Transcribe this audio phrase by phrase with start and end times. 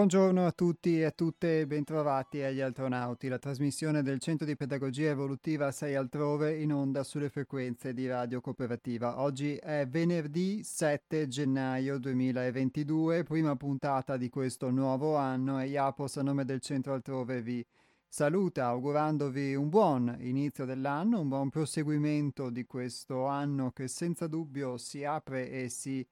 [0.00, 5.10] Buongiorno a tutti e a tutte bentrovati agli Altronauti, la trasmissione del Centro di Pedagogia
[5.10, 9.20] Evolutiva 6 altrove in onda sulle frequenze di Radio Cooperativa.
[9.20, 16.22] Oggi è venerdì 7 gennaio 2022, prima puntata di questo nuovo anno e Iapos a
[16.22, 17.62] nome del Centro Altrove vi
[18.08, 24.78] saluta augurandovi un buon inizio dell'anno, un buon proseguimento di questo anno che senza dubbio
[24.78, 26.02] si apre e si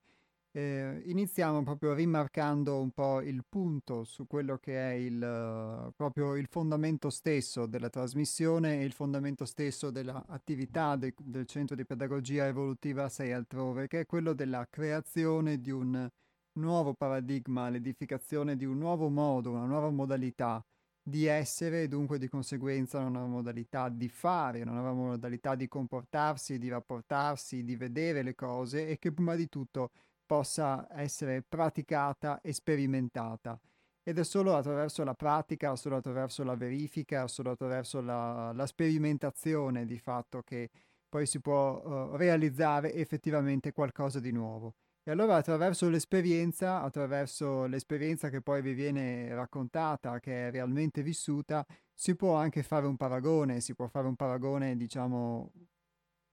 [0.55, 6.37] eh, iniziamo proprio rimarcando un po' il punto su quello che è il, uh, proprio
[6.37, 12.47] il fondamento stesso della trasmissione e il fondamento stesso dell'attività de- del Centro di Pedagogia
[12.47, 16.09] Evolutiva 6 altrove, che è quello della creazione di un
[16.53, 20.65] nuovo paradigma, l'edificazione di un nuovo modo, una nuova modalità
[21.03, 25.67] di essere e dunque di conseguenza una nuova modalità di fare, una nuova modalità di
[25.67, 29.91] comportarsi, di rapportarsi, di vedere le cose e che prima di tutto
[30.25, 33.59] possa essere praticata e sperimentata.
[34.03, 39.85] Ed è solo attraverso la pratica, solo attraverso la verifica, solo attraverso la, la sperimentazione
[39.85, 40.69] di fatto che
[41.09, 44.75] poi si può uh, realizzare effettivamente qualcosa di nuovo.
[45.07, 51.65] E allora attraverso l'esperienza, attraverso l'esperienza che poi vi viene raccontata, che è realmente vissuta,
[51.93, 55.51] si può anche fare un paragone, si può fare un paragone, diciamo,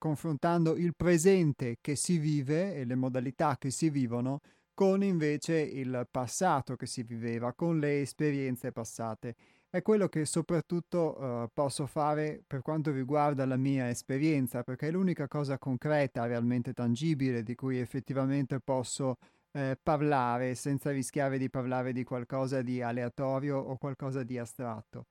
[0.02, 4.40] confrontando il presente che si vive e le modalità che si vivono
[4.74, 9.36] con invece il passato che si viveva, con le esperienze passate.
[9.70, 14.90] È quello che soprattutto uh, posso fare per quanto riguarda la mia esperienza, perché è
[14.90, 19.18] l'unica cosa concreta, realmente tangibile, di cui effettivamente posso
[19.52, 25.06] eh, parlare senza rischiare di parlare di qualcosa di aleatorio o qualcosa di astratto.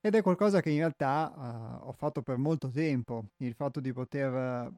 [0.00, 3.92] Ed è qualcosa che in realtà uh, ho fatto per molto tempo, il fatto di
[3.92, 4.74] poter uh,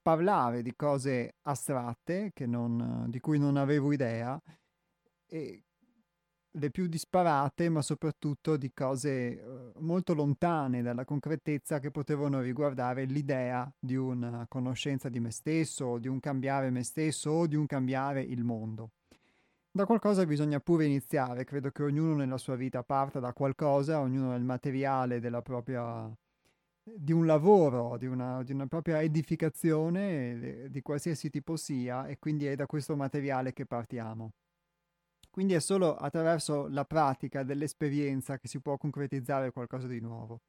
[0.00, 4.40] parlare di cose astratte non, di cui non avevo idea,
[5.26, 5.64] e
[6.52, 13.70] le più disparate, ma soprattutto di cose molto lontane dalla concretezza che potevano riguardare l'idea
[13.78, 17.66] di una conoscenza di me stesso, o di un cambiare me stesso o di un
[17.66, 18.90] cambiare il mondo.
[19.72, 24.30] Da qualcosa bisogna pure iniziare, credo che ognuno nella sua vita parta da qualcosa, ognuno
[24.32, 26.12] nel materiale della propria,
[26.82, 32.46] di un lavoro, di una, di una propria edificazione, di qualsiasi tipo sia, e quindi
[32.46, 34.32] è da questo materiale che partiamo.
[35.30, 40.40] Quindi è solo attraverso la pratica dell'esperienza che si può concretizzare qualcosa di nuovo.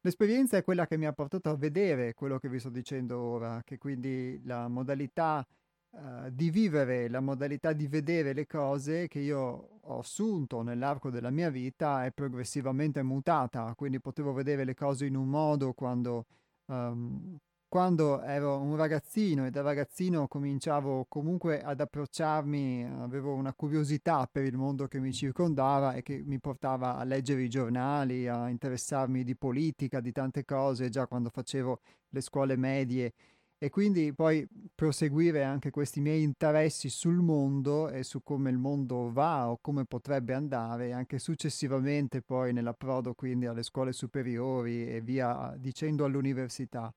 [0.00, 3.62] L'esperienza è quella che mi ha portato a vedere quello che vi sto dicendo ora,
[3.64, 5.46] che quindi la modalità
[5.90, 11.30] uh, di vivere la modalità di vedere le cose che io ho assunto nell'arco della
[11.30, 16.26] mia vita è progressivamente mutata, quindi potevo vedere le cose in un modo quando
[16.66, 17.38] um,
[17.68, 24.44] quando ero un ragazzino e da ragazzino cominciavo comunque ad approcciarmi, avevo una curiosità per
[24.44, 29.22] il mondo che mi circondava e che mi portava a leggere i giornali, a interessarmi
[29.22, 33.12] di politica, di tante cose, già quando facevo le scuole medie
[33.58, 39.10] e quindi poi proseguire anche questi miei interessi sul mondo e su come il mondo
[39.10, 45.54] va o come potrebbe andare, anche successivamente poi nell'approdo quindi alle scuole superiori e via
[45.58, 46.94] dicendo all'università.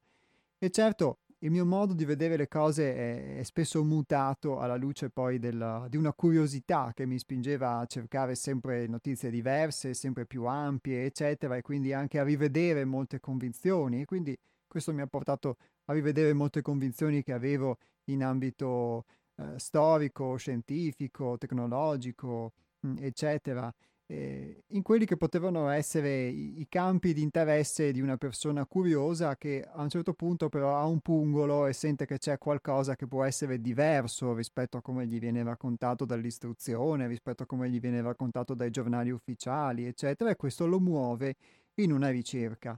[0.60, 5.10] E certo, il mio modo di vedere le cose è, è spesso mutato alla luce
[5.10, 10.46] poi della, di una curiosità che mi spingeva a cercare sempre notizie diverse, sempre più
[10.46, 14.02] ampie, eccetera, e quindi anche a rivedere molte convinzioni.
[14.02, 14.38] E quindi
[14.72, 21.38] questo mi ha portato a rivedere molte convinzioni che avevo in ambito eh, storico, scientifico,
[21.38, 23.74] tecnologico, mh, mm, eccetera
[24.12, 29.38] eh, in quelli che potevano essere i, i, campi di interesse di una persona curiosa
[29.38, 33.08] che a un certo punto però ha un pungolo e sente che c'è qualcosa che
[33.08, 38.02] può essere diverso rispetto a come gli viene raccontato dall'istruzione, rispetto a come gli viene
[38.02, 41.36] raccontato dai giornali ufficiali, eccetera, e questo lo muove
[41.76, 42.78] in una ricerca.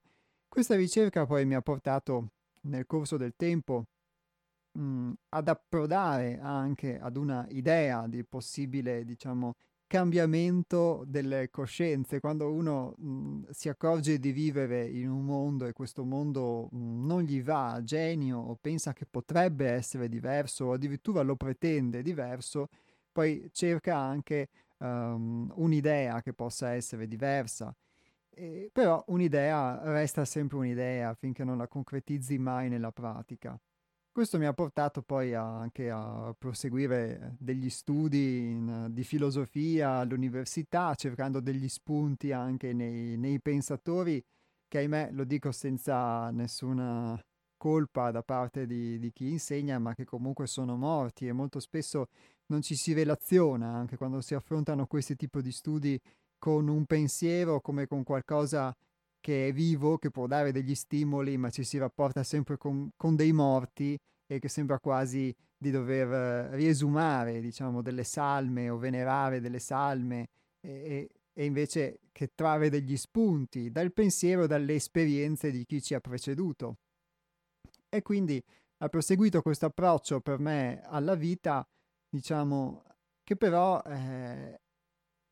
[0.54, 2.28] Questa ricerca poi mi ha portato
[2.66, 3.86] nel corso del tempo
[4.74, 9.56] mh, mm, ad approdare anche ad una idea di possibile, diciamo,
[9.88, 15.74] cambiamento delle coscienze, quando uno mh, mhmm, si accorge di vivere in un mondo e
[15.74, 20.66] questo mondo mh, mhmm, non gli va a genio o pensa che potrebbe essere diverso
[20.66, 22.68] o addirittura lo pretende diverso,
[23.12, 27.76] poi cerca anche um, un'idea che possa essere diversa.
[28.36, 33.60] E, però un'idea resta sempre un'idea finché non la concretizzi mai nella pratica.
[34.12, 40.94] Questo mi ha portato poi a, anche a proseguire degli studi in, di filosofia all'università,
[40.94, 44.24] cercando degli spunti anche nei, nei pensatori,
[44.68, 47.20] che ahimè lo dico senza nessuna
[47.58, 52.10] colpa da parte di, di, chi insegna, ma che comunque sono morti e molto spesso
[52.48, 56.00] non ci si relaziona anche quando si affrontano questi tipi di studi
[56.44, 58.76] con un pensiero come con qualcosa
[59.22, 63.16] che è vivo, che può dare degli stimoli, ma ci si rapporta sempre con, con
[63.16, 63.98] dei morti
[64.28, 70.28] e che sembra quasi di dover eh, riesumare, diciamo, delle salme o venerare delle salme
[70.60, 76.02] e, e invece che trarre degli spunti dal pensiero, dalle esperienze di chi ci ha
[76.02, 76.80] preceduto.
[77.88, 78.44] E quindi
[78.80, 81.66] ha proseguito questo approccio per me alla vita,
[82.10, 82.84] diciamo,
[83.24, 84.60] che però eh,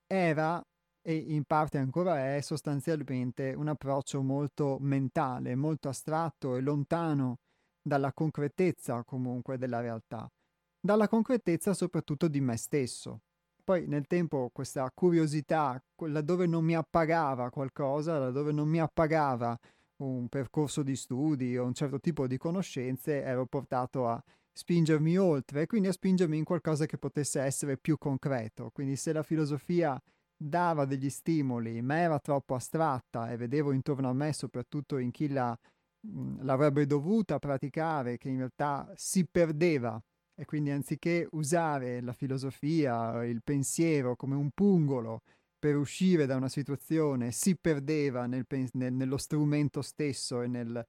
[0.07, 0.65] era
[1.01, 7.39] e in parte ancora è sostanzialmente un approccio molto mentale, molto astratto e lontano
[7.81, 10.31] dalla concretezza comunque della realtà,
[10.79, 13.21] dalla concretezza soprattutto di me stesso.
[13.63, 19.57] Poi nel tempo questa curiosità, laddove non mi appagava qualcosa, laddove non mi appagava
[19.97, 25.61] un percorso di studi o un certo tipo di conoscenze, ero portato a spingermi oltre
[25.61, 28.71] e quindi a spingermi in qualcosa che potesse essere più concreto.
[28.71, 30.01] Quindi se la filosofia
[30.43, 35.27] dava degli stimoli, ma era troppo astratta e vedevo intorno a me, soprattutto in chi
[35.27, 35.57] la,
[35.99, 40.01] mh, l'avrebbe dovuta praticare, che in realtà si perdeva
[40.33, 45.21] e quindi anziché usare la filosofia, il pensiero come un pungolo
[45.59, 50.83] per uscire da una situazione, si perdeva nel pen- nel, nello strumento stesso e, nel,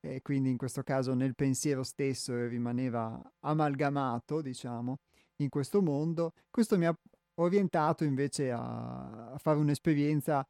[0.00, 4.98] e quindi in questo caso nel pensiero stesso e rimaneva amalgamato, diciamo,
[5.36, 6.34] in questo mondo.
[6.50, 6.94] Questo mi ha
[7.38, 10.46] orientato invece a, fare un'esperienza,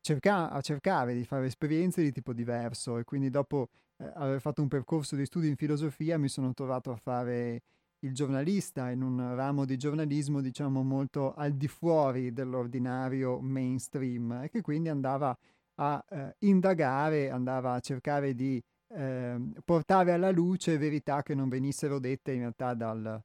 [0.00, 3.68] cerca, a cercare di fare esperienze di tipo diverso e quindi dopo
[3.98, 7.62] eh, aver fatto un percorso di studi in filosofia mi sono trovato a fare
[8.00, 14.50] il giornalista in un ramo di giornalismo diciamo molto al di fuori dell'ordinario mainstream e
[14.50, 15.36] che quindi andava
[15.78, 21.98] a eh, indagare, andava a cercare di eh, portare alla luce verità che non venissero
[21.98, 23.22] dette in realtà dal,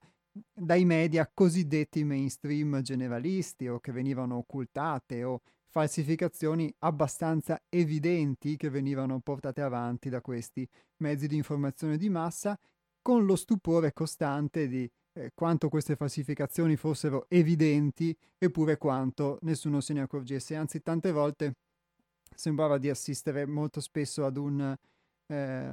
[0.54, 9.20] dai media cosiddetti mainstream generalisti o che venivano occultate o falsificazioni abbastanza evidenti che venivano
[9.20, 12.58] portate avanti da questi mezzi di informazione di massa
[13.02, 19.94] con lo stupore costante di eh, quanto queste falsificazioni fossero evidenti eppure quanto nessuno se
[19.94, 20.56] ne accorgesse.
[20.56, 21.56] Anzi, tante volte
[22.36, 24.76] sembrava di assistere molto spesso ad un
[25.32, 25.72] eh,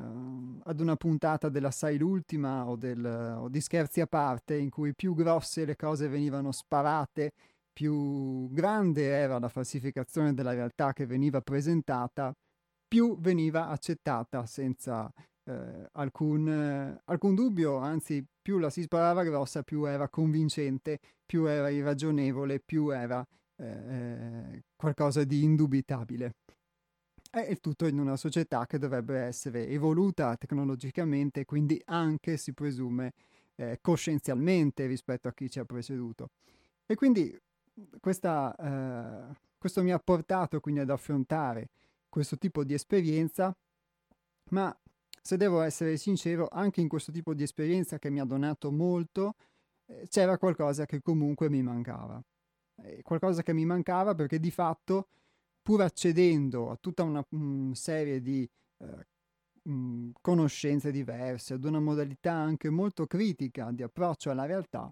[0.63, 5.15] ad una puntata dell'Assai l'ultima o, del, o di Scherzi a parte in cui più
[5.15, 7.33] grosse le cose venivano sparate,
[7.73, 12.33] più grande era la falsificazione della realtà che veniva presentata,
[12.87, 15.13] più veniva accettata senza
[15.45, 21.47] eh, alcun, eh, alcun, dubbio, anzi più la si sparava grossa, più era convincente, più
[21.47, 26.35] era irragionevole, più era eh, eh, qualcosa di indubitabile.
[27.31, 33.13] E il tutto in una società che dovrebbe essere evoluta tecnologicamente, quindi anche, si presume,
[33.57, 36.31] eh, coscienzialmente rispetto a chi ci ha preceduto.
[36.87, 37.39] E quindi
[38.01, 41.69] questa, eh, questo mi ha portato quindi ad affrontare
[42.09, 43.55] questo tipo di esperienza,
[44.51, 44.75] ma
[45.21, 49.35] se devo essere sincero, anche in questo tipo di esperienza che mi ha donato molto,
[49.87, 52.23] eh, c'era qualcosa che comunque mi mancava.
[52.77, 55.09] Eh, qualcosa che mi mancava perché di fatto,
[55.69, 58.49] pur accedendo a tutta una um, serie di
[58.79, 59.07] eh,
[59.65, 64.91] um, conoscenze diverse, ad una modalità anche molto critica di approccio alla realtà,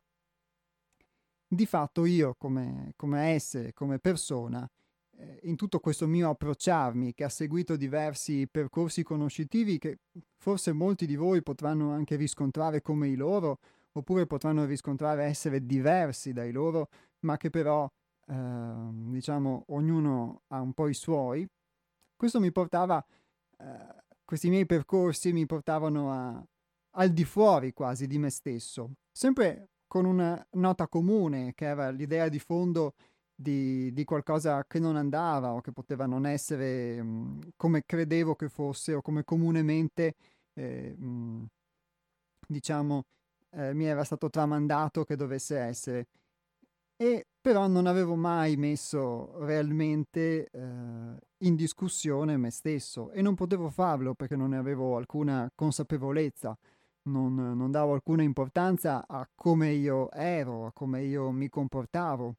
[1.48, 4.68] di fatto io come, come essere, come persona,
[5.16, 10.00] eh, in tutto questo mio approcciarmi, che ha seguito diversi percorsi conoscitivi che
[10.36, 13.60] forse molti di voi potranno anche riscontrare come i loro,
[13.92, 16.90] oppure potranno riscontrare essere diversi dai loro,
[17.20, 17.90] ma che però,
[18.26, 21.46] eh, diciamo, ognuno ha un po' i suoi.
[22.16, 23.04] Questo mi portava,
[23.58, 26.44] eh, questi miei percorsi mi portavano a,
[26.92, 32.28] al di fuori quasi di me stesso, sempre con una nota comune, che era l'idea
[32.28, 32.94] di fondo
[33.34, 38.34] di, di, qualcosa che non andava o che poteva non essere mh, mm, come credevo
[38.34, 40.14] che fosse o come comunemente,
[40.54, 41.44] eh, mh, mm,
[42.48, 43.04] diciamo,
[43.50, 46.08] eh, mi era stato tramandato che dovesse essere.
[46.96, 53.68] E però non avevo mai messo realmente eh, in discussione me stesso e non potevo
[53.68, 56.56] farlo perché non ne avevo alcuna consapevolezza
[57.06, 62.36] non, non davo alcuna importanza a come io ero, a come io mi comportavo,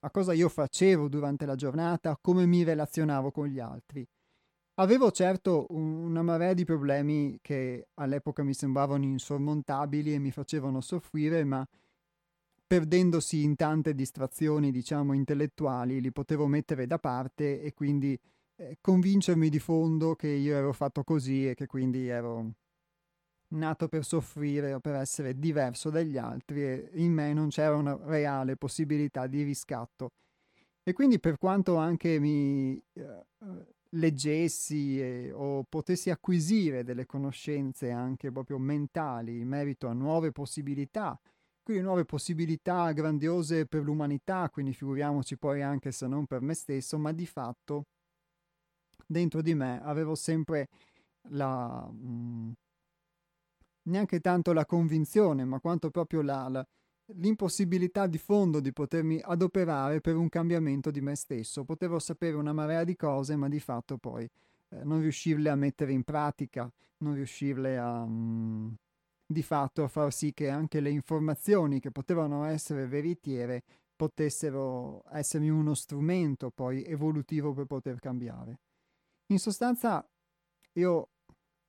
[0.00, 4.06] a cosa io facevo durante la giornata, a come mi relazionavo con gli altri.
[4.76, 11.44] Avevo certo una marea di problemi che all'epoca mi sembravano insormontabili e mi facevano soffrire,
[11.44, 11.66] ma
[12.72, 18.18] perdendosi in tante distrazioni, diciamo, intellettuali, li potevo mettere da parte e quindi
[18.56, 22.54] eh, convincermi di fondo che io ero fatto così e che quindi ero
[23.48, 27.94] nato per soffrire o per essere diverso dagli altri e in me non c'era una
[28.04, 30.12] reale possibilità di riscatto.
[30.82, 33.26] E quindi per quanto anche mi eh,
[33.90, 41.20] leggessi e, o potessi acquisire delle conoscenze anche proprio mentali in merito a nuove possibilità,
[41.62, 46.98] quindi nuove possibilità grandiose per l'umanità, quindi figuriamoci poi anche se non per me stesso,
[46.98, 47.86] ma di fatto
[49.06, 50.68] dentro di me avevo sempre
[51.28, 52.52] la, mh, mm,
[53.84, 56.66] neanche tanto la convinzione, ma quanto proprio la, la,
[57.16, 61.64] l'impossibilità di fondo di potermi adoperare per un cambiamento di me stesso.
[61.64, 65.92] Potevo sapere una marea di cose, ma di fatto poi eh, non riuscirle a mettere
[65.92, 68.04] in pratica, non riuscirle a...
[68.04, 68.72] Mh, mm,
[69.26, 73.62] di fatto a far sì che anche le informazioni che potevano essere veritiere
[73.94, 78.58] potessero essermi uno strumento poi evolutivo per poter cambiare.
[79.26, 80.04] In sostanza,
[80.74, 81.10] io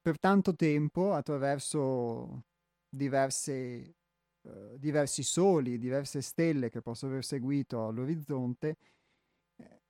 [0.01, 2.45] per tanto tempo attraverso
[2.89, 3.95] diverse,
[4.41, 8.77] uh, diversi soli, diverse stelle che posso aver seguito all'orizzonte,
[9.57, 9.81] eh,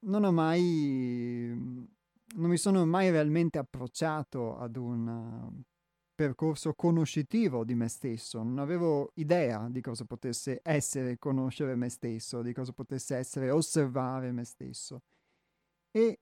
[0.00, 5.62] non ho mai, non mi sono mai realmente approcciato ad un
[6.22, 12.42] percorso conoscitivo di me stesso, non avevo idea di cosa potesse essere conoscere me stesso,
[12.42, 15.02] di cosa potesse essere osservare me stesso.
[15.90, 16.20] E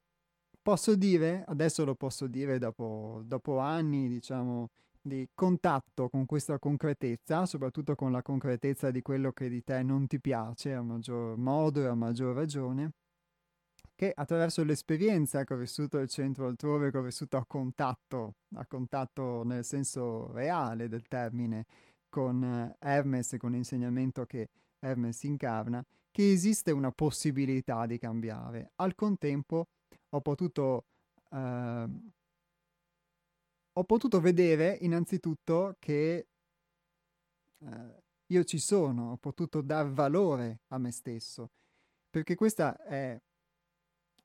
[0.63, 4.71] posso dire, adesso lo posso dire dopo, dopo anni, diciamo,
[5.03, 10.07] di contatto con questa concretezza, soprattutto con la concretezza di quello che di te non
[10.07, 12.93] ti piace a maggior modo e a maggior ragione,
[14.01, 18.65] che attraverso l'esperienza che ho vissuto al centro altrove, che ho vissuto a contatto, a
[18.65, 21.67] contatto nel senso reale del termine,
[22.09, 28.71] con Hermes e con l'insegnamento che Hermes incarna, che esiste una possibilità di cambiare.
[28.77, 29.69] Al contempo,
[30.09, 30.87] ho potuto,
[31.31, 31.89] eh,
[33.71, 36.27] ho potuto vedere innanzitutto che
[37.59, 41.51] eh, io ci sono, ho potuto dar valore a me stesso,
[42.09, 43.21] perché questa è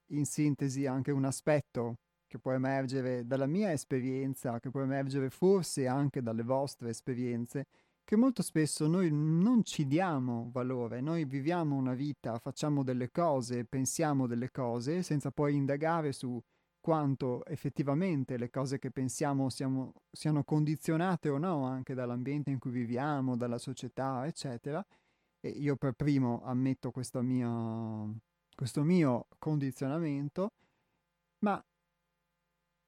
[0.07, 1.97] in sintesi anche un aspetto
[2.27, 7.67] che può emergere dalla mia esperienza, che può emergere forse anche dalle vostre esperienze,
[8.03, 13.65] che molto spesso noi non ci diamo valore, noi viviamo una vita, facciamo delle cose,
[13.65, 16.39] pensiamo delle cose senza poi indagare su
[16.79, 22.69] quanto effettivamente le cose che pensiamo siamo, siano condizionate o no anche dall'ambiente in cui
[22.69, 24.85] viviamo, dalla società, eccetera.
[25.39, 28.19] E io per primo ammetto questo mio,
[28.55, 30.53] questo mio condizionamento,
[31.39, 31.63] ma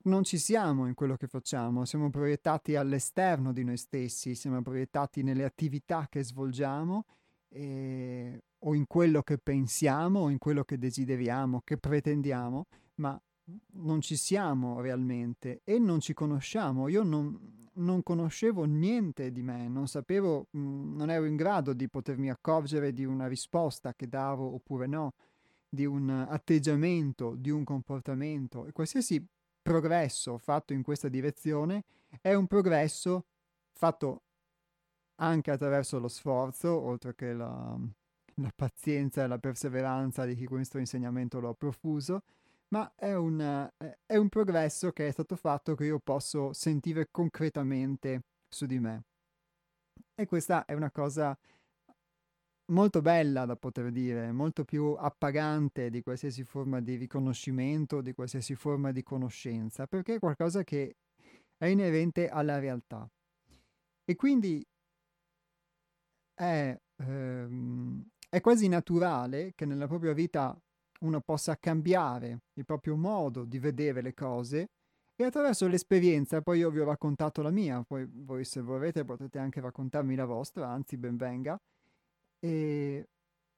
[0.03, 5.21] non ci siamo in quello che facciamo, siamo proiettati all'esterno di noi stessi, siamo proiettati
[5.21, 7.05] nelle attività che svolgiamo
[7.49, 13.19] e o in quello che pensiamo o in quello che desideriamo, che pretendiamo, ma
[13.73, 16.87] non ci siamo realmente e non ci conosciamo.
[16.87, 21.73] Io non, non conoscevo niente di me, non sapevo, mh, mm, non ero in grado
[21.73, 25.13] di potermi accorgere di una risposta che davo oppure no,
[25.69, 29.25] di un atteggiamento, di un comportamento e qualsiasi
[29.61, 31.83] progresso fatto in questa direzione
[32.21, 33.25] è un progresso
[33.73, 34.23] fatto
[35.15, 37.77] anche attraverso lo sforzo, oltre che la,
[38.35, 42.23] la pazienza e la perseveranza di chi questo insegnamento lo ha profuso,
[42.69, 43.69] ma è un,
[44.05, 49.03] è un progresso che è stato fatto che io posso sentire concretamente su di me.
[50.15, 51.37] E questa è una cosa
[52.67, 58.55] molto bella da poter dire, molto più appagante di qualsiasi forma di riconoscimento, di qualsiasi
[58.55, 60.95] forma di conoscenza, perché è qualcosa che
[61.57, 63.09] è inerente alla realtà.
[64.05, 64.65] E quindi
[66.33, 70.57] è, ehm, è quasi naturale che nella propria vita
[71.01, 74.69] uno possa cambiare il proprio modo di vedere le cose
[75.15, 79.39] e attraverso l'esperienza, poi io vi ho raccontato la mia, poi voi se vorrete potete
[79.39, 81.59] anche raccontarmi la vostra, anzi ben venga,
[82.39, 83.07] e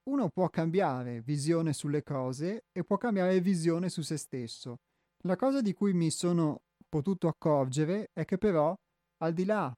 [0.09, 4.79] uno può cambiare visione sulle cose e può cambiare visione su se stesso.
[5.23, 8.75] La cosa di cui mi sono potuto accorgere è che però
[9.17, 9.75] al di là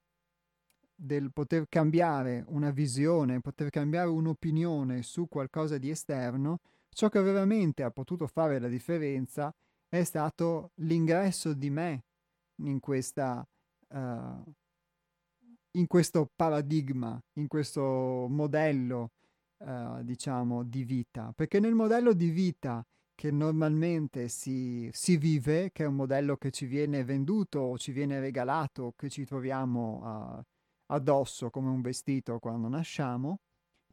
[0.95, 6.59] del poter cambiare una visione, poter cambiare un'opinione su qualcosa di esterno,
[6.89, 9.53] ciò che veramente ha potuto fare la differenza
[9.89, 12.03] è stato l'ingresso di me
[12.61, 13.45] in questa
[13.89, 14.53] uh,
[15.71, 19.11] in questo paradigma, in questo modello,
[19.57, 21.31] uh, diciamo, di vita.
[21.35, 26.51] Perché nel modello di vita che normalmente si, si, vive, che è un modello che
[26.51, 30.43] ci viene venduto o ci viene regalato, che ci troviamo uh,
[30.87, 33.39] addosso come un vestito quando nasciamo,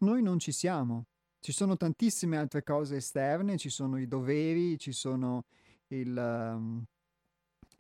[0.00, 1.04] noi non ci siamo.
[1.40, 5.44] Ci sono tantissime altre cose esterne, ci sono i doveri, ci sono
[5.88, 6.16] il...
[6.16, 6.84] Um,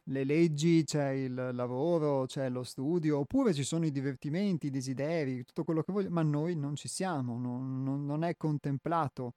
[0.08, 5.44] le leggi, c'è il lavoro, c'è lo studio, oppure ci sono i divertimenti, i desideri,
[5.44, 9.34] tutto quello che voglio, ma noi non ci siamo, non, non, non è contemplato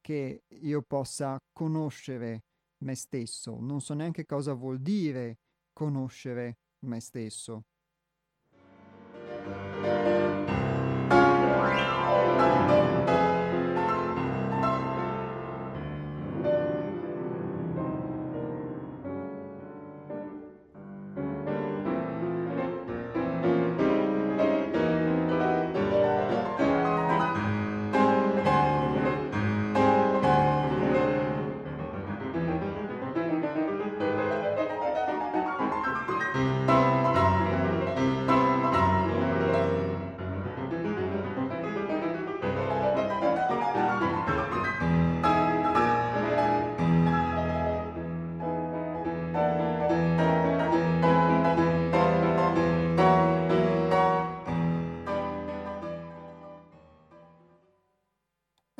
[0.00, 2.42] che io possa conoscere
[2.78, 5.38] me stesso, non so neanche cosa vuol dire
[5.72, 7.64] conoscere me stesso.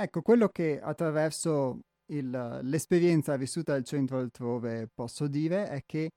[0.03, 6.11] Ecco, quello che attraverso il, l'esperienza vissuta al centro altrove posso dire è che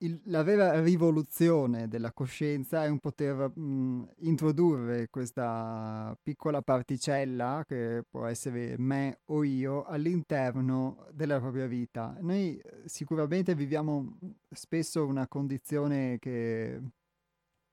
[0.00, 8.04] il, la vera rivoluzione della coscienza è un poter mh, introdurre questa piccola particella, che
[8.06, 12.14] può essere me o io, all'interno della propria vita.
[12.20, 14.18] Noi eh, sicuramente viviamo
[14.50, 16.78] spesso una condizione che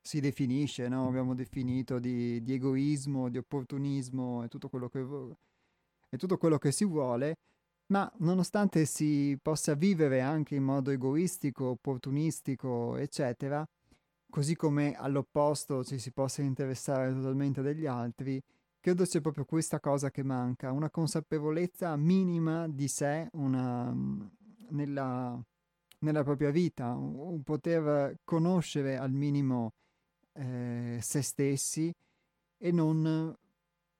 [0.01, 1.07] si definisce, no?
[1.07, 5.05] abbiamo definito di, di, egoismo, di opportunismo e tutto, quello che,
[6.17, 7.37] tutto quello che si vuole,
[7.87, 13.67] ma nonostante si possa vivere anche in modo egoistico, opportunistico, eccetera,
[14.29, 18.41] così come all'opposto ci si possa interessare totalmente degli altri,
[18.79, 23.93] credo sia proprio questa cosa che manca, una consapevolezza minima di sé una,
[24.69, 25.39] nella,
[25.99, 29.73] nella propria vita, un poter conoscere al minimo
[30.33, 31.93] eh, se stessi
[32.57, 33.35] e non,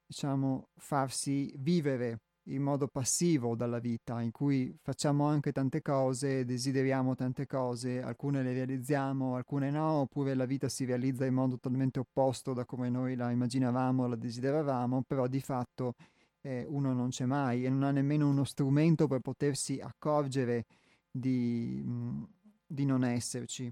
[0.06, 7.16] diciamo, farsi vivere in modo passivo dalla vita, in cui facciamo anche tante cose, desideriamo
[7.16, 12.00] tante cose, alcune le realizziamo, alcune no, oppure la vita si realizza in modo totalmente
[12.00, 15.94] opposto da come noi la immaginavamo, la desideravamo, però di fatto
[16.42, 20.66] eh, uno non c'è mai e non ha nemmeno uno strumento per potersi accorgere
[21.12, 22.24] di, mh,
[22.66, 23.72] di non esserci.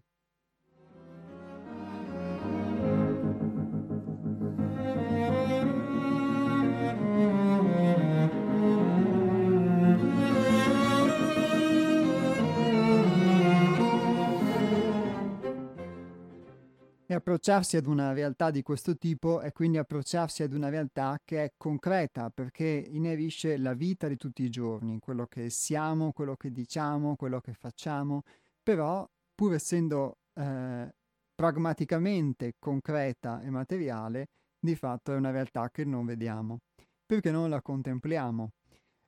[17.11, 21.43] E approcciarsi ad una realtà di questo tipo è quindi approcciarsi ad una realtà che
[21.43, 26.51] è concreta perché inerisce la vita di tutti i giorni, quello che siamo, quello che
[26.51, 28.21] diciamo, quello che facciamo,
[28.61, 30.93] però pur essendo eh,
[31.33, 34.27] pragmaticamente concreta e materiale,
[34.59, 36.59] di fatto è una realtà che non vediamo,
[37.07, 38.51] perché non la contempliamo.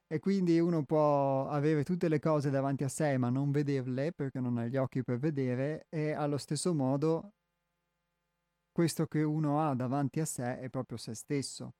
[0.07, 4.39] E quindi uno può avere tutte le cose davanti a sé ma non vederle perché
[4.39, 7.33] non ha gli occhi per vedere e allo stesso modo
[8.71, 11.73] questo che uno ha davanti a sé è proprio se stesso.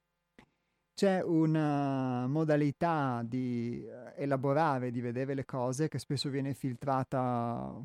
[0.93, 7.81] C'è una modalità di eh, elaborare, di vedere le cose che spesso viene filtrata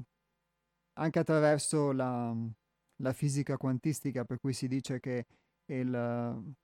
[0.99, 2.35] anche attraverso la,
[2.97, 5.27] la fisica quantistica, per cui si dice che
[5.67, 6.55] il,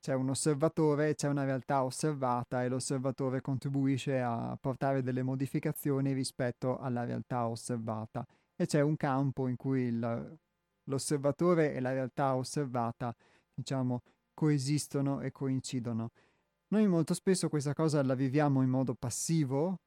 [0.00, 6.78] c'è un osservatore, c'è una realtà osservata e l'osservatore contribuisce a portare delle modificazioni rispetto
[6.78, 10.38] alla realtà osservata e c'è un campo in cui il,
[10.88, 13.14] l'osservatore e la realtà osservata,
[13.54, 14.02] diciamo,
[14.34, 16.10] coesistono e coincidono.
[16.68, 19.80] Noi molto spesso questa cosa la viviamo in modo passivo,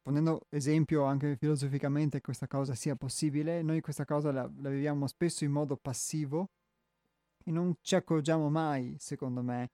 [0.00, 5.44] ponendo esempio anche filosoficamente questa cosa sia possibile, noi questa cosa la, la viviamo spesso
[5.44, 6.50] in modo passivo
[7.44, 9.70] e non ci accorgiamo mai, secondo me,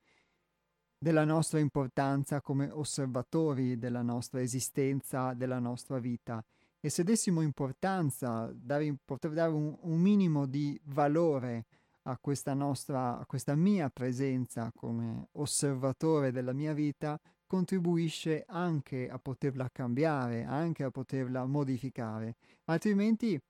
[0.97, 6.43] della nostra importanza come osservatori della nostra esistenza, della nostra vita.
[6.85, 11.65] E se dessimo importanza, dare, poter dare un, un minimo di valore
[12.03, 19.17] a questa nostra, a questa mia presenza come osservatore della mia vita, contribuisce anche a
[19.17, 22.35] poterla cambiare, anche a poterla modificare.
[22.65, 23.41] Altrimenti,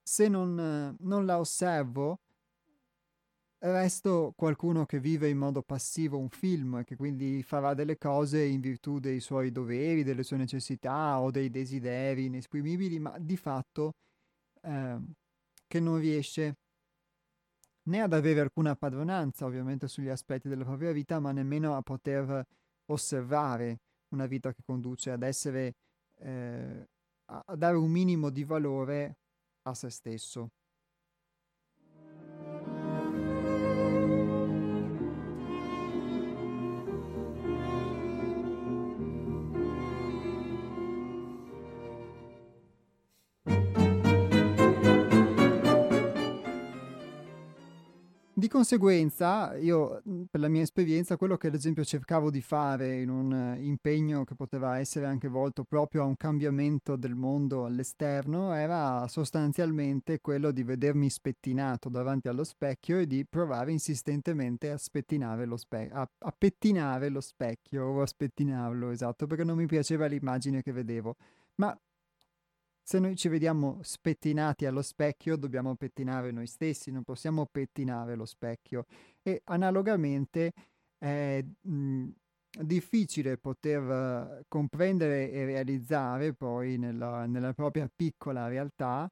[0.00, 2.20] se non, non la osservo,
[3.72, 8.44] resto qualcuno che vive in modo passivo un film e che quindi farà delle cose
[8.44, 13.94] in virtù dei suoi doveri, delle sue necessità o dei desideri inesprimibili, ma di fatto
[14.62, 14.98] eh,
[15.66, 16.56] che non riesce
[17.86, 22.46] né ad avere alcuna padronanza ovviamente sugli aspetti della propria vita, ma nemmeno a poter
[22.86, 25.74] osservare una vita che conduce ad essere,
[26.20, 26.88] eh,
[27.26, 29.16] a dare un minimo di valore
[29.62, 30.50] a se stesso.
[48.36, 53.00] Di conseguenza, io mhmm, per la mia esperienza, quello che ad esempio cercavo di fare
[53.00, 58.52] in un impegno che poteva essere anche volto proprio a un cambiamento del mondo all'esterno
[58.52, 65.44] era sostanzialmente quello di vedermi spettinato davanti allo specchio e di provare insistentemente a spettinare
[65.44, 70.06] lo specchio, a, a pettinare lo specchio o a spettinarlo, esatto, perché non mi piaceva
[70.06, 71.14] l'immagine che vedevo.
[71.56, 71.78] Ma
[72.86, 78.26] se noi ci vediamo spettinati allo specchio, dobbiamo pettinare noi stessi, non possiamo pettinare lo
[78.26, 78.84] specchio.
[79.22, 80.52] E analogamente
[80.98, 82.08] è mh,
[82.60, 89.10] difficile poter comprendere e realizzare poi nella, nella propria piccola realtà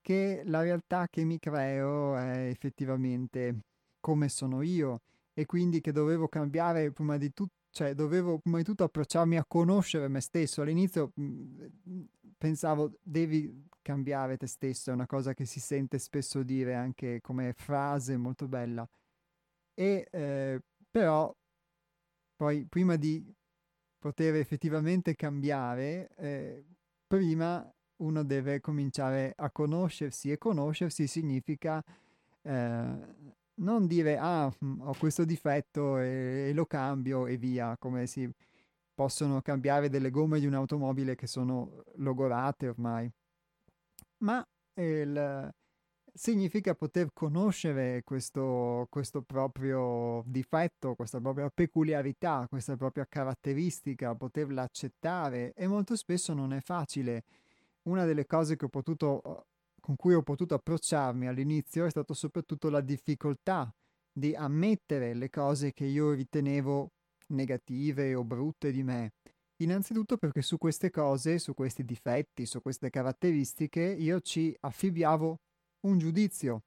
[0.00, 3.64] che la realtà che mi creo è effettivamente
[4.00, 5.02] come sono io
[5.34, 9.44] e quindi che dovevo cambiare prima di tutto cioè dovevo prima di tutto approcciarmi a
[9.44, 10.62] conoscere me stesso.
[10.62, 11.66] All'inizio mh,
[12.36, 17.52] pensavo devi cambiare te stesso, è una cosa che si sente spesso dire anche come
[17.52, 18.88] frase molto bella.
[19.74, 21.34] E eh, però
[22.36, 23.32] poi prima di
[23.98, 26.64] poter effettivamente cambiare, eh,
[27.06, 31.84] prima uno deve cominciare a conoscersi e conoscersi significa
[32.42, 38.06] eh, non dire ah mm, ho questo difetto e, e, lo cambio e via, come
[38.06, 38.30] si
[38.94, 43.10] possono cambiare delle gomme di un'automobile che sono logorate ormai,
[44.18, 45.52] ma il,
[46.12, 55.52] significa poter conoscere questo, questo proprio difetto, questa propria peculiarità, questa propria caratteristica, poterla accettare
[55.54, 57.24] e molto spesso non è facile.
[57.82, 59.46] Una delle cose che ho potuto
[59.90, 63.74] con cui ho potuto approcciarmi all'inizio è stato soprattutto la difficoltà
[64.12, 66.92] di ammettere le cose che io ritenevo
[67.30, 69.14] negative o brutte di me.
[69.56, 75.40] Innanzitutto perché su queste cose, su questi difetti, su queste caratteristiche, io ci affibbiavo
[75.80, 76.62] un giudizio.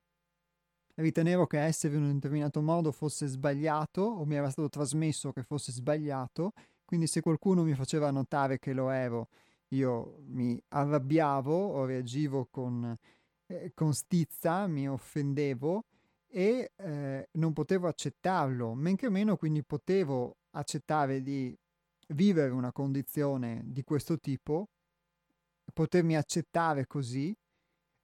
[0.95, 5.43] Ritenevo che essere in un determinato modo fosse sbagliato o mi era stato trasmesso che
[5.43, 6.51] fosse sbagliato,
[6.83, 9.29] quindi se qualcuno mi faceva notare che lo ero
[9.75, 12.97] io mi arrabbiavo o reagivo con,
[13.47, 15.85] eh, con stizza, mi offendevo
[16.27, 21.57] e eh, non potevo accettarlo, men che meno quindi potevo accettare di
[22.09, 24.69] vivere una condizione di questo tipo,
[25.73, 27.35] potermi accettare così,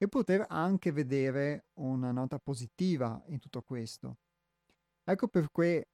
[0.02, 4.20] e poter anche vedere una nota positiva in tutto questo.
[5.04, 5.90] Ecco perché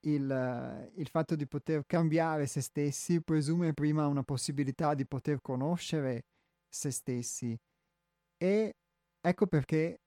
[0.00, 6.24] il, il, fatto di poter cambiare se stessi presume prima una possibilità di poter conoscere
[6.68, 7.58] se stessi
[8.36, 8.76] e
[9.20, 10.00] ecco perché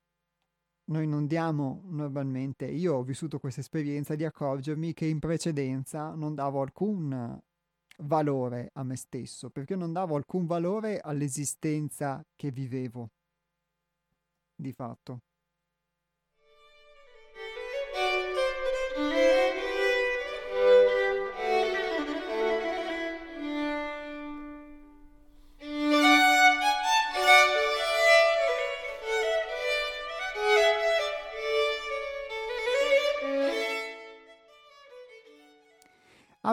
[0.85, 6.35] noi non diamo normalmente, io ho vissuto questa esperienza di accorgermi che in precedenza non
[6.35, 7.39] davo alcun
[7.99, 13.11] valore a me stesso, perché non davo alcun valore all'esistenza che vivevo,
[14.55, 15.21] di fatto.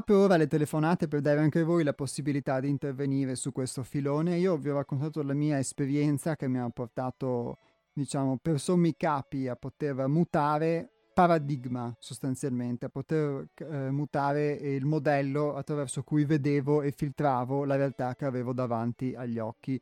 [0.08, 3.82] Apro ora le telefonate per dare anche a voi la possibilità di intervenire su questo
[3.82, 4.38] filone.
[4.38, 7.58] Io vi ho raccontato la mia esperienza che mi ha portato,
[7.92, 15.54] diciamo, per sommi capi a poter mutare paradigma sostanzialmente, a poter eh, mutare il modello
[15.56, 19.78] attraverso cui vedevo e filtravo la realtà che avevo davanti agli occhi.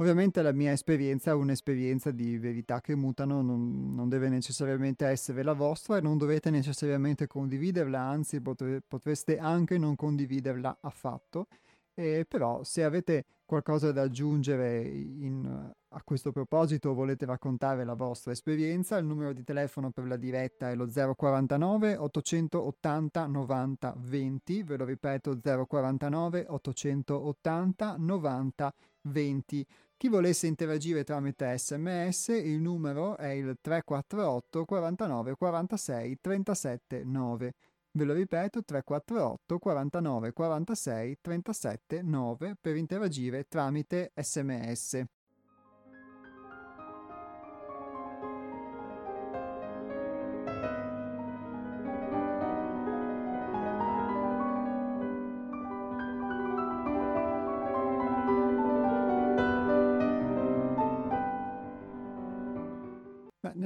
[0.00, 5.42] Ovviamente la mia esperienza è un'esperienza di verità che mutano, non, non, deve necessariamente essere
[5.42, 11.48] la vostra e non dovete necessariamente condividerla, anzi potre, potreste anche non condividerla affatto.
[11.92, 17.92] Eh, però se avete qualcosa da aggiungere in, a questo proposito o volete raccontare la
[17.92, 24.62] vostra esperienza, il numero di telefono per la diretta è lo 049 880 90 20,
[24.62, 29.66] ve lo ripeto 049 880 90 20.
[30.00, 37.54] Chi volesse interagire tramite sms, il numero è il 348 49 46 37 9.
[37.90, 45.04] Ve lo ripeto, 348 49 46 37 9 per interagire tramite sms.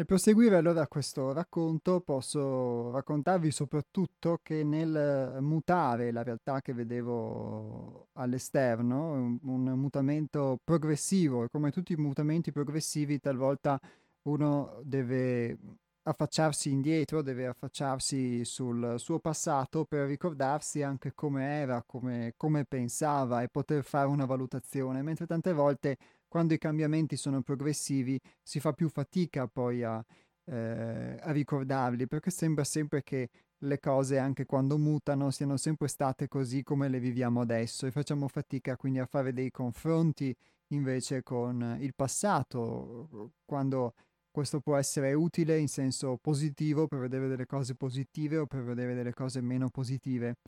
[0.05, 8.09] Nel proseguire allora questo racconto posso raccontarvi soprattutto che nel mutare la realtà che vedevo
[8.13, 13.81] all'esterno, un, un mutamento progressivo e come tutti i mutamenti progressivi talvolta
[14.25, 15.57] uno deve
[16.03, 23.41] affacciarsi indietro, deve affacciarsi sul suo passato per ricordarsi anche come era, come, come pensava
[23.41, 25.97] e poter fare una valutazione, mentre tante volte
[26.35, 30.05] quando i cambiamenti sono progressivi si fa più fatica poi a,
[30.47, 36.27] eh, a ricordarli, perché sembra sempre che le cose, anche quando mutano, siano sempre state
[36.27, 40.37] così come le viviamo adesso e facciamo fatica quindi a fare dei confronti
[40.73, 43.95] invece con il passato, quando
[44.33, 48.95] questo può essere utile in senso positivo per vedere delle cose positive o per vedere
[48.95, 50.39] delle cose meno positive.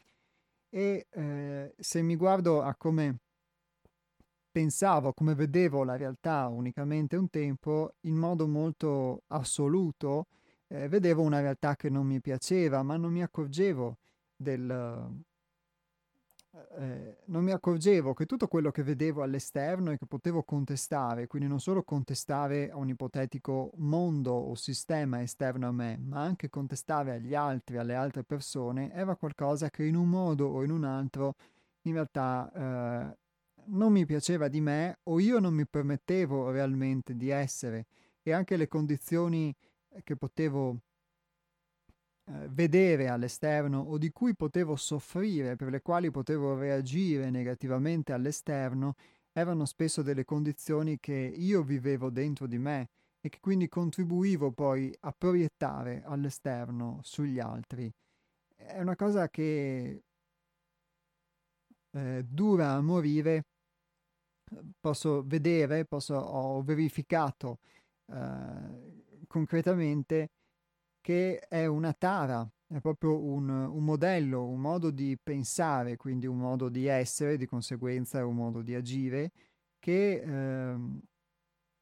[0.68, 3.20] E eh, se mi guardo a come
[4.56, 10.28] pensavo, come vedevo la realtà unicamente un tempo, in modo molto assoluto,
[10.68, 13.98] eh, vedevo una realtà che non mi piaceva, ma non mi accorgevo
[14.34, 15.24] del...
[16.78, 21.48] Eh, non mi accorgevo che tutto quello che vedevo all'esterno e che potevo contestare, quindi
[21.48, 27.12] non solo contestare a un ipotetico mondo o sistema esterno a me, ma anche contestare
[27.12, 31.34] agli altri, alle altre persone, era qualcosa che in un modo o in un altro
[31.82, 32.50] in realtà
[33.12, 33.16] eh,
[33.68, 37.86] non mi piaceva di me o io non mi permettevo realmente di essere
[38.22, 39.54] e anche le condizioni
[39.90, 40.80] eh, che potevo
[42.28, 48.94] eh, vedere all'esterno o di cui potevo soffrire, per le quali potevo reagire negativamente all'esterno,
[49.32, 52.88] erano spesso delle condizioni che io vivevo dentro di me
[53.20, 57.92] e che quindi contribuivo poi a proiettare all'esterno sugli altri.
[58.56, 60.02] È una cosa che
[61.90, 63.44] eh, dura a morire
[64.80, 67.58] posso vedere, posso, ho verificato
[68.06, 70.30] eh, concretamente
[71.00, 76.38] che è una tara, è proprio un, un, modello, un modo di pensare, quindi un
[76.38, 79.30] modo di essere, di conseguenza un modo di agire,
[79.78, 80.76] che eh,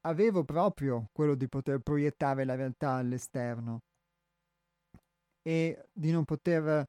[0.02, 3.80] avevo proprio quello di poter proiettare la realtà all'esterno
[5.42, 6.86] e di non poter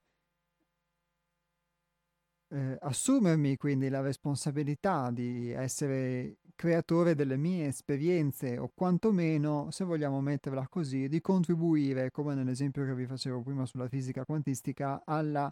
[2.56, 10.22] eh, assumermi quindi la responsabilità di essere creatore delle mie esperienze o quantomeno, se vogliamo
[10.22, 15.52] metterla così, di contribuire, come nell'esempio che vi facevo prima sulla fisica quantistica, alla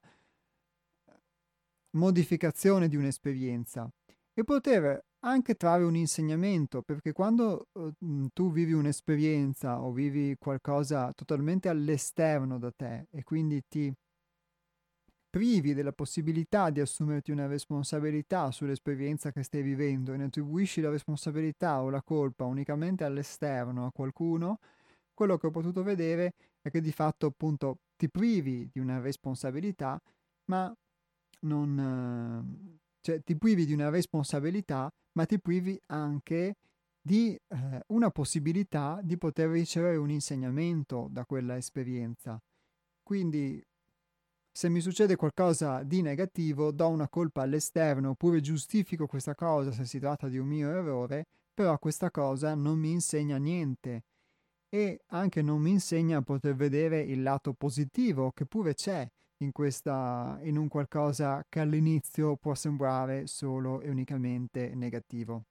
[1.97, 3.89] modificazione di un'esperienza.
[4.33, 11.11] E poter anche trarre un insegnamento, perché quando uh, tu vivi un'esperienza o vivi qualcosa
[11.13, 13.93] totalmente all'esterno da te e quindi ti
[15.33, 20.91] privi della possibilità di assumerti una responsabilità sull'esperienza che stai vivendo e ne attribuisci la
[20.91, 24.59] responsabilità o la colpa unicamente all'esterno a qualcuno,
[25.11, 29.99] quello che ho potuto vedere è che di fatto appunto ti privi di una responsabilità,
[30.51, 30.71] ma
[31.39, 32.77] non...
[33.01, 36.57] cioè ti privi di una responsabilità, ma ti privi anche
[37.01, 42.39] di eh, una possibilità di poter ricevere un insegnamento da quella esperienza.
[43.01, 43.59] Quindi
[44.55, 49.83] se mi succede qualcosa di negativo, do una colpa all'esterno oppure giustifico questa cosa se
[49.83, 54.03] si tratta di un mio errore, però questa cosa non mi insegna niente
[54.69, 59.51] e anche non mi insegna a poter vedere il lato positivo che pure c'è in,
[59.51, 65.45] questa, in un qualcosa che all'inizio può sembrare solo e unicamente negativo.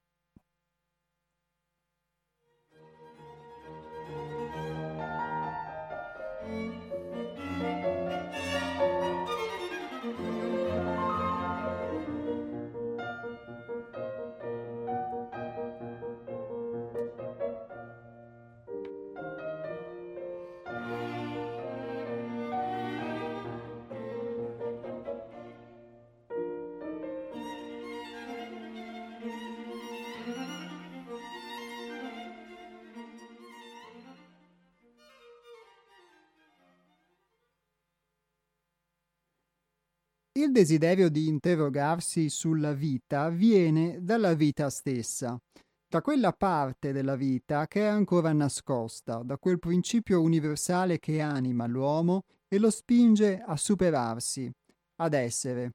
[40.53, 45.41] Il desiderio di interrogarsi sulla vita viene dalla vita stessa,
[45.89, 51.67] da quella parte della vita che è ancora nascosta, da quel principio universale che anima
[51.67, 54.53] l'uomo e lo spinge a superarsi,
[54.97, 55.71] ad essere.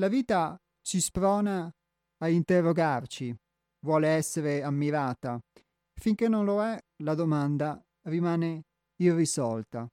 [0.00, 1.72] La vita ci sprona
[2.24, 3.32] a interrogarci,
[3.86, 5.38] vuole essere ammirata.
[5.94, 8.62] Finché non lo è, la domanda rimane
[9.00, 9.86] irrisolta.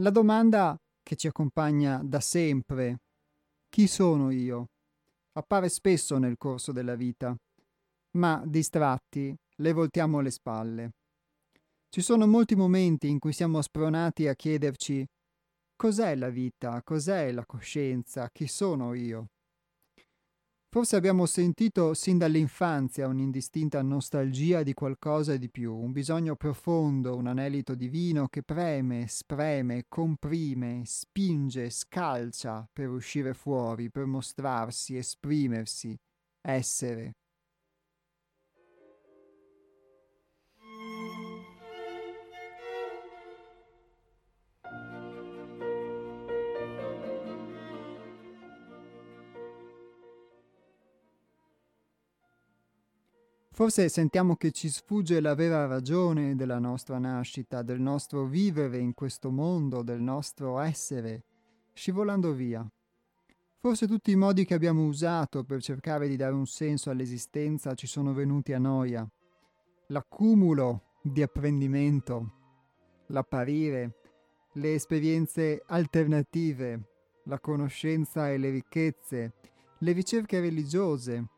[0.00, 3.00] La domanda che ci accompagna da sempre,
[3.68, 4.68] chi sono io?
[5.32, 7.36] Appare spesso nel corso della vita,
[8.12, 10.90] ma distratti le voltiamo le spalle.
[11.88, 15.04] Ci sono molti momenti in cui siamo spronati a chiederci
[15.74, 19.30] cos'è la vita, cos'è la coscienza, chi sono io?
[20.70, 27.26] Forse abbiamo sentito sin dall'infanzia un'indistinta nostalgia di qualcosa di più, un bisogno profondo, un
[27.26, 35.98] anelito divino che preme, spreme, comprime, spinge, scalcia per uscire fuori, per mostrarsi, esprimersi,
[36.42, 37.14] essere.
[53.58, 58.94] Forse sentiamo che ci sfugge la vera ragione della nostra nascita, del nostro vivere in
[58.94, 61.24] questo mondo, del nostro essere,
[61.72, 62.64] scivolando via.
[63.58, 67.88] Forse tutti i modi che abbiamo usato per cercare di dare un senso all'esistenza ci
[67.88, 69.04] sono venuti a noia.
[69.88, 72.34] L'accumulo di apprendimento,
[73.06, 73.96] l'apparire,
[74.52, 76.90] le esperienze alternative,
[77.24, 79.32] la conoscenza e le ricchezze,
[79.78, 81.37] le ricerche religiose,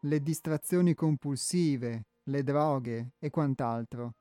[0.00, 4.14] le distrazioni compulsive, le droghe e quant'altro.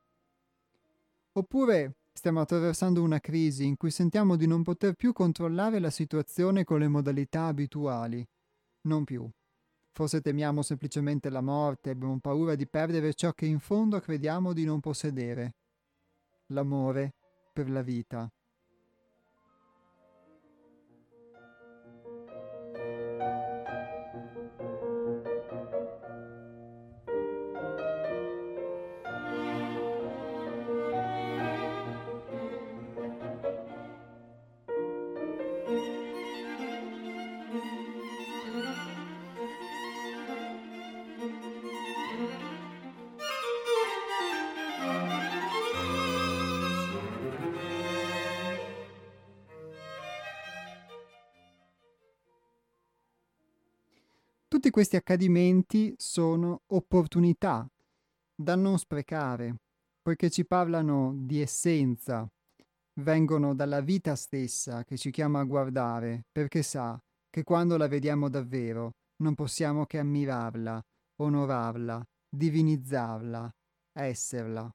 [1.33, 6.63] Oppure stiamo attraversando una crisi in cui sentiamo di non poter più controllare la situazione
[6.63, 8.25] con le modalità abituali.
[8.81, 9.29] Non più.
[9.91, 14.65] Forse temiamo semplicemente la morte, abbiamo paura di perdere ciò che in fondo crediamo di
[14.65, 15.55] non possedere.
[16.47, 17.13] L'amore
[17.53, 18.29] per la vita.
[54.79, 57.69] Questi accadimenti sono opportunità
[58.33, 59.55] da non sprecare,
[60.01, 62.25] poiché ci parlano di essenza,
[63.01, 66.97] vengono dalla vita stessa che ci chiama a guardare, perché sa
[67.29, 70.81] che quando la vediamo davvero non possiamo che ammirarla,
[71.23, 73.53] onorarla, divinizzarla,
[73.91, 74.71] esserla.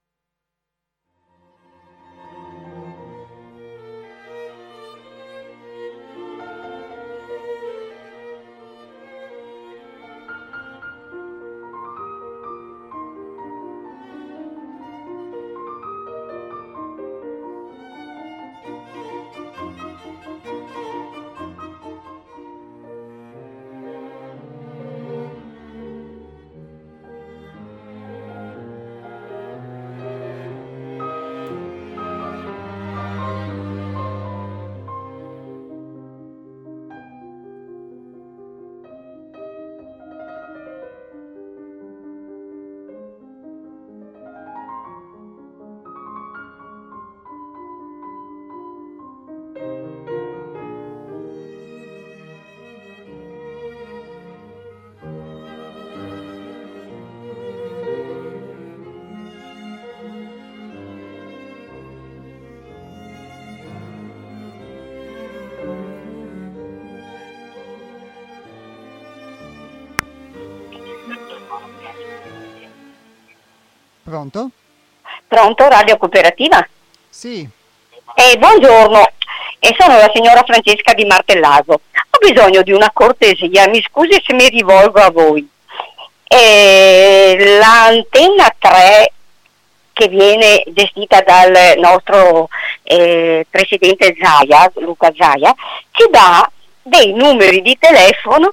[74.14, 74.50] Pronto?
[75.26, 76.64] Pronto, Radio Cooperativa?
[77.08, 77.40] Sì.
[78.14, 79.10] Eh, buongiorno,
[79.58, 81.72] eh, sono la signora Francesca di Martellaso.
[81.72, 85.48] Ho bisogno di una cortesia, mi scusi se mi rivolgo a voi.
[86.28, 89.12] Eh, l'antenna 3
[89.92, 92.48] che viene gestita dal nostro
[92.84, 95.52] eh, presidente Zaia, Luca Zaia,
[95.90, 96.48] ci dà
[96.82, 98.52] dei numeri di telefono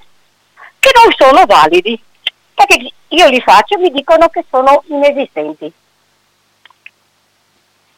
[0.79, 2.01] che non sono validi
[2.55, 5.71] perché io li faccio e mi dicono che sono inesistenti.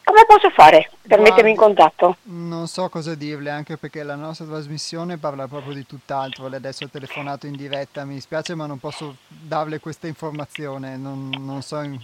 [0.05, 2.18] Come posso fare per Guardi, mettermi in contatto?
[2.24, 6.47] Non so cosa dirle, anche perché la nostra trasmissione parla proprio di tutt'altro.
[6.47, 10.97] Lei adesso ha telefonato in diretta, mi dispiace, ma non posso darle questa informazione.
[10.97, 11.97] Non, non so in,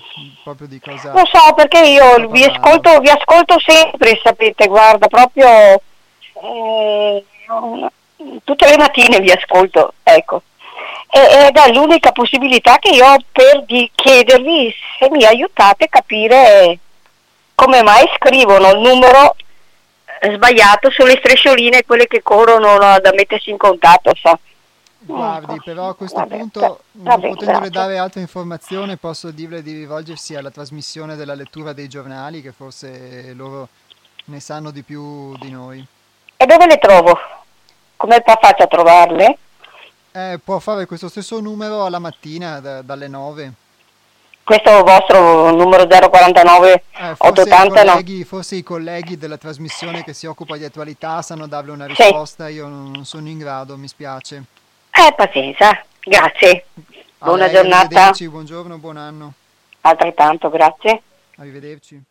[0.43, 1.12] proprio di cosa.
[1.12, 5.82] Lo so perché io vi ascolto, vi ascolto, sempre, sapete, guarda, proprio
[6.41, 7.26] eh,
[8.45, 10.43] tutte le mattine vi ascolto, ecco
[11.12, 16.78] ed è l'unica possibilità che io ho per chiedervi se mi aiutate a capire
[17.55, 19.36] come mai scrivono il numero
[20.22, 24.39] sbagliato sulle striscioline quelle che corrono no, da mettersi in contatto so.
[25.01, 25.64] Guardi, ecco.
[25.64, 30.36] però a questo vabbè, punto, vabbè, non potendole dare altre informazioni, posso dirle di rivolgersi
[30.36, 33.70] alla trasmissione della lettura dei giornali, che forse loro
[34.26, 35.84] ne sanno di più di noi.
[36.36, 37.18] E dove le trovo?
[37.95, 39.38] Come faccio a trovarle?
[40.12, 43.53] Eh, può fare questo stesso numero alla mattina da, dalle 9.
[44.43, 46.82] Questo vostro numero 049 eh,
[47.16, 48.26] forse 880 i colleghi, no?
[48.26, 52.53] Forse i colleghi della trasmissione che si occupa di attualità sanno darle una risposta, sì.
[52.53, 54.43] io non sono in grado, mi spiace.
[54.89, 56.66] Eh, pazienza, grazie.
[57.20, 57.86] Buona lei, giornata.
[57.86, 59.34] Arrivederci, buongiorno, buon anno.
[59.82, 61.01] Altrettanto, grazie.
[61.36, 62.01] Arrivederci.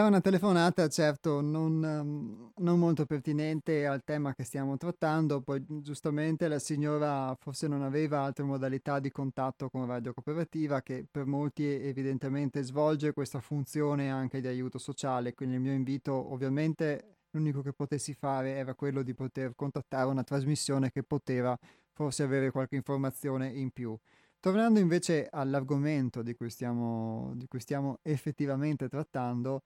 [0.00, 5.62] Era una telefonata, certo, non, um, non, molto pertinente al tema che stiamo trattando, poi
[5.82, 11.26] giustamente la signora forse non aveva altre modalità di contatto con Radio Cooperativa che per
[11.26, 17.60] molti evidentemente svolge questa funzione anche di aiuto sociale, quindi il mio invito ovviamente l'unico
[17.60, 21.54] che potessi fare era quello di poter contattare una trasmissione che poteva
[21.92, 23.94] forse avere qualche informazione in più.
[24.40, 29.60] Tornando invece all'argomento di cui stiamo, di cui stiamo effettivamente trattando,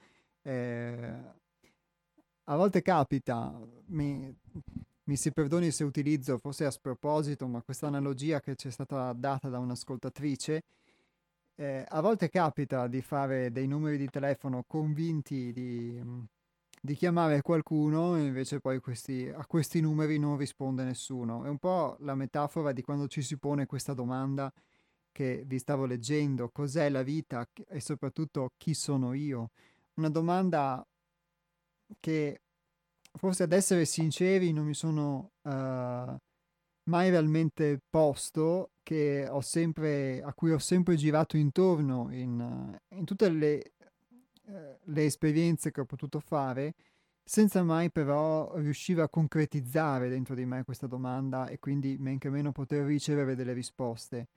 [0.45, 1.15] eh,
[2.45, 4.35] a volte capita, mi,
[5.05, 9.13] mi, si perdoni se utilizzo, forse a sproposito, ma questa analogia che ci è stata
[9.15, 10.63] data da un'ascoltatrice,
[11.57, 16.03] eh, a volte capita di fare dei numeri di telefono convinti di,
[16.81, 21.45] di chiamare qualcuno e invece poi questi, a questi numeri non risponde nessuno.
[21.45, 24.53] È un po' la metafora di quando ci si pone questa domanda
[25.13, 29.51] che vi stavo leggendo, cos'è la vita e soprattutto chi sono io?
[29.95, 30.87] Una domanda
[32.01, 32.41] che
[33.17, 38.71] forse ad essere sinceri non mi sono uh, mai realmente posto,
[39.41, 43.75] sempre, a cui ho sempre girato intorno in, in tutte le
[44.47, 46.75] eh, le esperienze che ho potuto fare
[47.25, 52.29] senza mai però riuscire a concretizzare dentro di me questa domanda e quindi men che
[52.29, 54.29] meno poter ricevere delle risposte.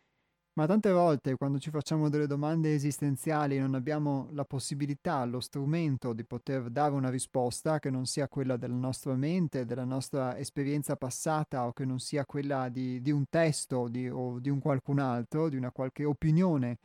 [0.58, 6.14] Ma tante volte quando ci facciamo delle domande esistenziali non abbiamo la possibilità, lo strumento
[6.14, 10.96] di poter dare una risposta che non sia quella della nostra mente, della nostra esperienza
[10.96, 14.98] passata o che non sia quella di, di un testo di, o di un qualcun
[14.98, 16.80] altro, di una qualche opinione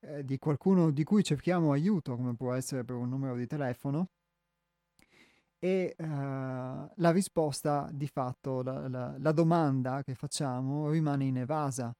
[0.00, 4.08] eh, di qualcuno di cui cerchiamo aiuto, come può essere per un numero di telefono,
[5.58, 11.94] e uh, la risposta di fatto, la, la, la, domanda che facciamo rimane inevasa.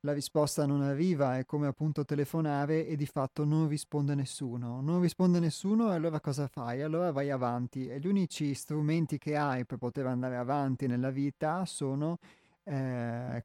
[0.00, 4.80] La risposta non arriva, è come appunto telefonare e di fatto non risponde nessuno.
[4.80, 6.82] Non risponde nessuno e allora cosa fai?
[6.82, 11.64] Allora vai avanti e gli unici strumenti che hai per poter andare avanti nella vita
[11.64, 12.18] sono
[12.64, 13.44] eh,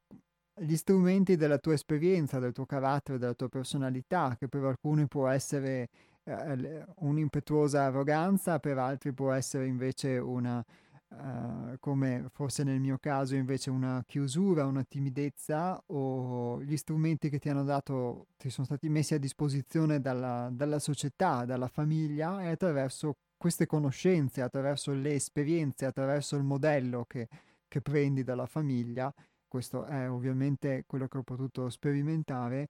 [0.55, 5.27] gli strumenti della tua esperienza, del tuo carattere, della tua personalità, che per alcuni può
[5.27, 5.89] essere
[6.23, 10.63] eh, un'impetuosa arroganza, per altri può essere invece una,
[11.11, 17.39] uh, come forse nel mio caso invece una chiusura, una timidezza o gli strumenti che
[17.39, 22.47] ti hanno dato, ti sono stati messi a disposizione dalla, dalla società, dalla famiglia e
[22.49, 27.27] attraverso queste conoscenze, attraverso le esperienze, attraverso il modello che,
[27.67, 29.13] che prendi dalla famiglia,
[29.47, 32.69] questo è ovviamente quello che ho potuto sperimentare,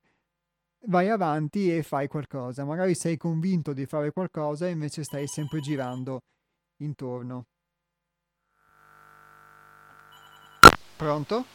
[0.87, 2.65] vai avanti e fai qualcosa.
[2.65, 6.21] Magari sei convinto di fare qualcosa e invece stai sempre girando
[6.77, 7.45] intorno.
[11.01, 11.45] Pronto?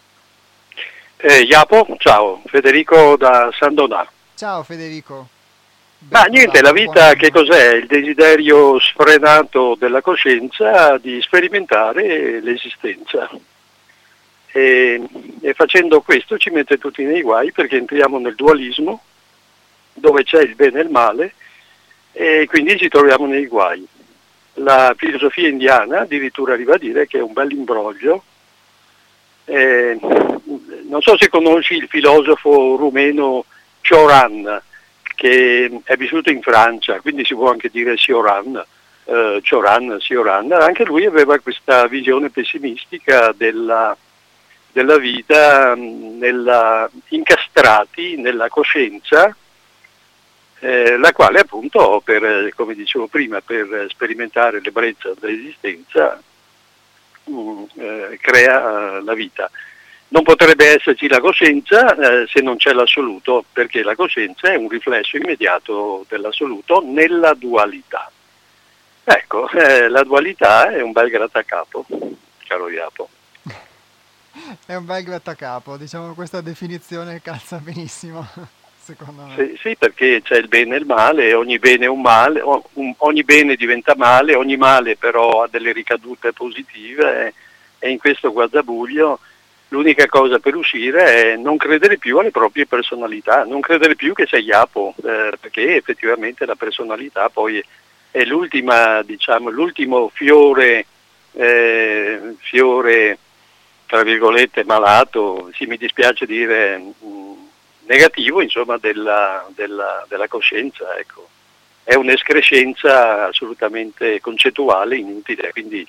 [1.18, 4.04] Eh, Iapo, ciao, Federico da San Donà.
[4.34, 5.28] Ciao Federico.
[6.08, 7.74] Ma niente, la vita che cos'è?
[7.74, 13.30] Il desiderio sfrenato della coscienza di sperimentare l'esistenza
[14.48, 15.00] e,
[15.40, 19.00] e facendo questo ci mette tutti nei guai perché entriamo nel dualismo
[19.92, 21.34] dove c'è il bene e il male
[22.10, 23.86] e quindi ci troviamo nei guai.
[24.54, 28.24] La filosofia indiana addirittura arriva a dire che è un bel imbroglio.
[29.48, 29.96] Eh,
[30.88, 33.44] non so se conosci il filosofo rumeno
[33.80, 34.60] Cioran,
[35.14, 38.62] che è vissuto in Francia, quindi si può anche dire Cioran,
[39.04, 40.50] eh, Cioran, Cioran.
[40.52, 43.96] Anche lui aveva questa visione pessimistica della,
[44.72, 49.34] della vita nella, incastrati nella coscienza,
[50.58, 56.20] eh, la quale appunto, per, come dicevo prima, per sperimentare l'ebbrezza dell'esistenza
[57.26, 59.50] mh, mm, eh, crea la vita.
[60.08, 64.68] Non potrebbe esserci la coscienza eh, se non c'è l'assoluto, perché la coscienza è un
[64.68, 68.10] riflesso immediato dell'assoluto nella dualità.
[69.04, 71.86] Ecco, eh, la dualità è un bel grattacapo,
[72.46, 73.08] caro Iapo.
[74.64, 78.26] È un bel grattacapo, diciamo questa definizione calza benissimo,
[78.86, 79.34] secondo me.
[79.34, 83.24] Sì, sì, perché c'è il bene e il male, ogni bene è un male, ogni
[83.24, 87.34] bene diventa male, ogni male però ha delle ricadute positive
[87.78, 89.18] e in questo guardabuglio
[89.68, 94.26] l'unica cosa per uscire è non credere più alle proprie personalità, non credere più che
[94.26, 97.62] sei Iapo, eh, perché effettivamente la personalità poi
[98.12, 100.86] è l'ultima, diciamo, l'ultimo fiore,
[101.32, 103.18] eh, fiore
[103.86, 107.25] tra virgolette malato, sì mi dispiace dire mh, mm,
[107.86, 111.28] negativo insomma della, della, della coscienza, ecco.
[111.82, 115.86] È un'escrescenza assolutamente concettuale, inutile, quindi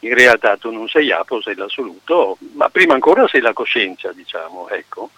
[0.00, 4.68] in realtà tu non sei Apo, sei l'assoluto, ma prima ancora sei la coscienza, diciamo,
[4.68, 5.10] ecco.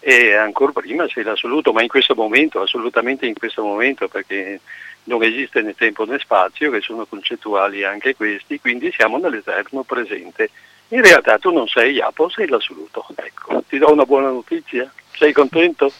[0.00, 4.60] E ancora prima sei l'assoluto, ma in questo momento, assolutamente in questo momento, perché
[5.04, 10.50] non esiste né tempo né spazio, che sono concettuali anche questi, quindi siamo nell'eterno presente
[10.88, 13.06] in realtà tu non sei Iapo, sei l'assoluto.
[13.14, 14.90] Ecco, ti do una buona notizia.
[15.12, 15.92] Sei contento?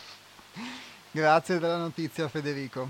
[1.11, 2.89] Grazie della notizia Federico.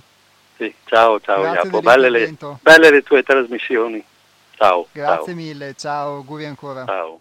[0.56, 4.04] Sì, ciao, ciao Iapo, belle le, belle le, tue trasmissioni.
[4.56, 4.88] Ciao.
[4.92, 5.34] Grazie ciao.
[5.34, 6.84] mille, ciao, auguri ancora.
[6.84, 7.20] Ciao.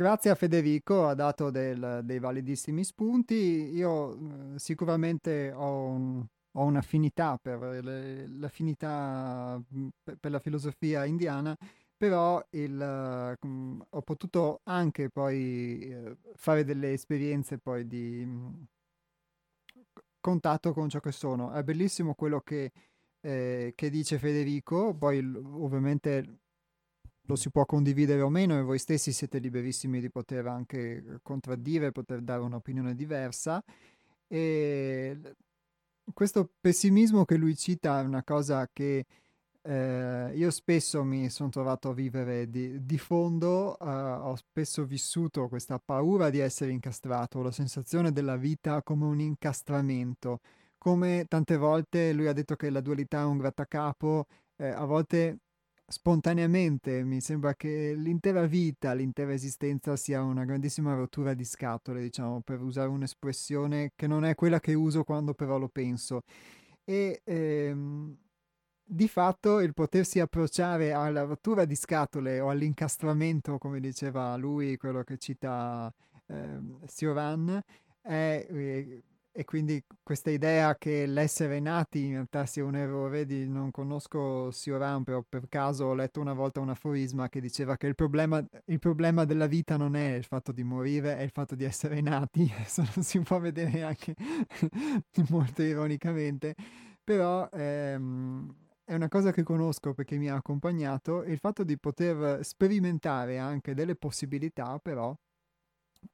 [0.00, 3.34] Grazie a Federico, ha dato del, dei validissimi spunti.
[3.34, 9.88] Io eh, sicuramente ho, un, ho, un'affinità per, le, l'affinità mm,
[10.18, 11.54] per, la filosofia indiana,
[11.98, 18.26] però il, uh, ho potuto anche poi uh, fare delle esperienze poi di
[20.18, 21.52] contatto con ciò che sono.
[21.52, 22.72] È bellissimo quello che,
[23.20, 26.38] eh, che dice Federico, poi ovviamente
[27.30, 31.92] lo si può condividere o meno e voi stessi siete liberissimi di poter anche contraddire,
[31.92, 33.62] poter dare un'opinione diversa.
[34.26, 35.18] E
[36.12, 39.06] questo pessimismo che lui cita è una cosa che
[39.62, 45.48] eh, io spesso mi sono trovato a vivere di, di fondo, uh, ho spesso vissuto
[45.48, 50.40] questa paura di essere incastrato, la sensazione della vita come un incastramento,
[50.78, 54.26] come tante volte lui ha detto che la dualità è un grattacapo,
[54.56, 55.38] eh, a volte
[55.90, 62.42] spontaneamente mi sembra che l'intera vita, l'intera esistenza sia una grandissima rottura di scatole, diciamo,
[62.42, 66.22] per usare un'espressione che non è quella che uso quando però lo penso.
[66.84, 68.16] E ehm,
[68.84, 75.02] di fatto il potersi approcciare alla rottura di scatole o all'incastramento, come diceva lui, quello
[75.02, 75.92] che cita
[76.26, 77.60] eh, Sioran,
[78.00, 79.02] è, eh,
[79.32, 84.50] e quindi questa idea che l'essere nati in realtà sia un errore di non conosco
[84.50, 88.44] Sioran, però per caso ho letto una volta un aforisma che diceva che il problema,
[88.66, 92.00] il problema della vita non è il fatto di morire, è il fatto di essere
[92.00, 94.14] nati, adesso non si può vedere anche
[95.30, 96.54] molto ironicamente,
[97.04, 98.52] però ehm,
[98.84, 103.74] è una cosa che conosco perché mi ha accompagnato il fatto di poter sperimentare anche
[103.74, 105.14] delle possibilità però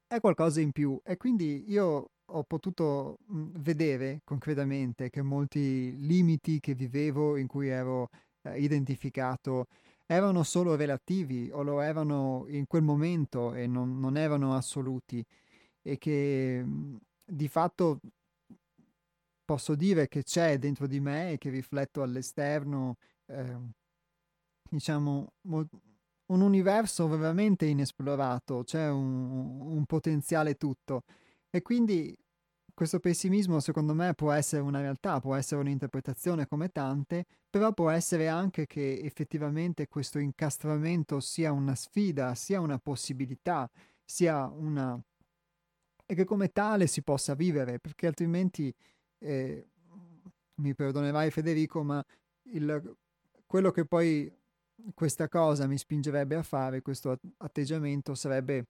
[0.07, 1.01] è qualcosa in più.
[1.05, 7.69] E quindi io ho potuto mh, vedere concretamente che molti limiti che vivevo in cui
[7.69, 8.11] ero
[8.43, 9.67] eh, identificato
[10.07, 15.25] erano solo relativi o lo erano in quel momento e non, non erano assoluti
[15.83, 18.01] e che mh, di fatto
[19.45, 22.97] posso dire che c'è dentro di me e che rifletto all'esterno,
[23.27, 23.57] eh,
[24.69, 25.69] diciamo, mo-
[26.27, 31.05] un universo veramente inesplorato, c'è un, un potenziale tutto.
[31.57, 32.15] E quindi
[32.75, 37.89] questo pessimismo secondo me può essere una realtà, può essere un'interpretazione come tante, però può
[37.89, 43.71] essere anche che effettivamente questo incastramento sia una sfida, sia una possibilità,
[44.05, 45.03] sia una...
[46.05, 48.71] e che come tale si possa vivere, perché altrimenti
[49.21, 49.71] eh,
[50.57, 52.05] mi perdonerai Federico, ma
[52.53, 52.97] il,
[53.47, 54.31] quello che poi
[54.93, 58.67] questa cosa mi spingerebbe a fare, questo atteggiamento, sarebbe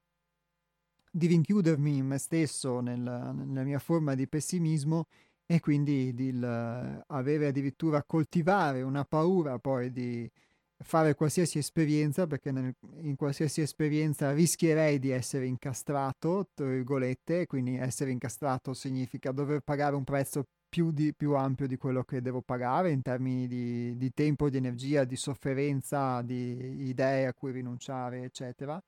[1.17, 5.07] di rinchiudermi in me stesso, nel, nella mia forma di pessimismo
[5.47, 10.31] e quindi di il, avere addirittura coltivare una paura poi di
[10.79, 17.77] fare qualsiasi esperienza, perché nel, in qualsiasi esperienza rischierei di essere incastrato, tra virgolette, quindi
[17.77, 22.43] essere incastrato significa dover pagare un prezzo più, di, più ampio di quello che devo
[22.43, 28.23] pagare in termini di, di tempo, di energia, di sofferenza, di idee a cui rinunciare,
[28.25, 28.83] eccetera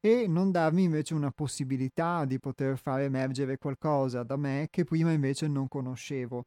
[0.00, 5.12] e non darmi invece una possibilità di poter far emergere qualcosa da me che prima
[5.12, 6.46] invece non conoscevo.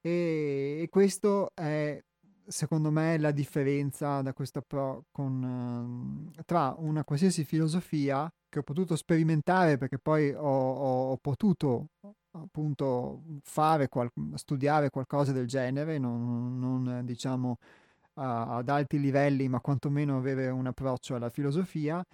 [0.00, 2.02] E, e questo è
[2.46, 8.62] secondo me la differenza da questo pro con, uh, tra una qualsiasi filosofia che ho
[8.62, 11.90] potuto sperimentare perché poi ho, ho, ho potuto
[12.32, 17.58] appunto fare qual- studiare qualcosa del genere non, non diciamo
[18.14, 22.04] a, ad alti livelli ma quantomeno avere un approccio alla filosofia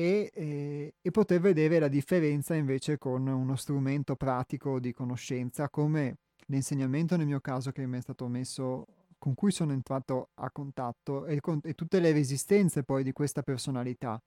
[0.00, 6.18] e, e, e, poter vedere la differenza invece con uno strumento pratico di conoscenza come
[6.46, 8.86] l'insegnamento nel mio caso che mi è stato messo
[9.18, 13.42] con cui sono entrato a contatto e, con, e tutte le resistenze poi di questa
[13.42, 14.22] personalità.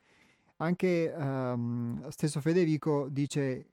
[0.57, 3.67] Anche um, stesso Federico dice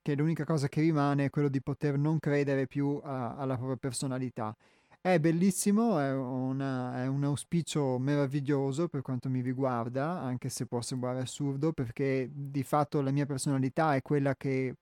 [0.00, 3.78] che l'unica cosa che rimane è quello di poter non credere più a, alla propria
[3.78, 4.56] personalità.
[5.04, 10.80] È bellissimo, è, una, è, un auspicio meraviglioso per quanto mi riguarda, anche se può
[10.80, 14.76] sembrare assurdo, perché di fatto la mia personalità è quella che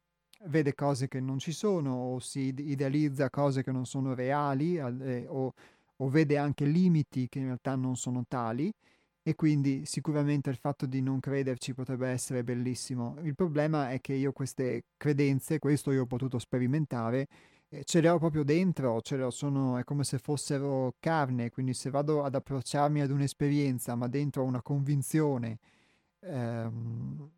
[0.45, 5.25] vede cose che non ci sono o si idealizza cose che non sono reali eh,
[5.27, 5.55] o,
[5.97, 8.71] o, vede anche limiti che in realtà non sono tali
[9.23, 13.16] e quindi sicuramente il fatto di non crederci potrebbe essere bellissimo.
[13.23, 17.27] Il problema è che io queste credenze, questo io ho potuto sperimentare,
[17.71, 21.51] eh, ce le ho proprio dentro, ce le ho, sono, è come se fossero carne,
[21.51, 25.59] quindi se vado ad approcciarmi ad un'esperienza ma dentro una convinzione
[26.21, 27.31] ehm,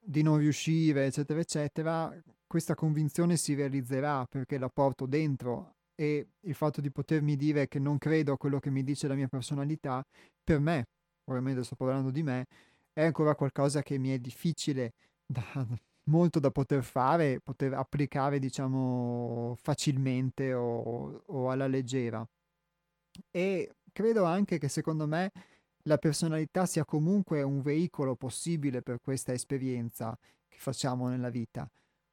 [0.00, 2.12] di non riuscire, eccetera, eccetera,
[2.46, 7.78] questa convinzione si realizzerà perché la porto dentro e il fatto di potermi dire che
[7.78, 10.04] non credo a quello che mi dice la mia personalità,
[10.44, 10.86] per me,
[11.24, 12.46] ovviamente sto parlando di me,
[12.92, 14.92] è ancora qualcosa che mi è difficile
[15.26, 15.66] da,
[16.08, 22.26] molto da poter fare, poter applicare, diciamo, facilmente o, o alla leggera.
[23.30, 25.32] E credo anche che secondo me
[25.84, 30.16] la personalità sia comunque un veicolo possibile per questa esperienza
[30.48, 31.68] che facciamo nella vita.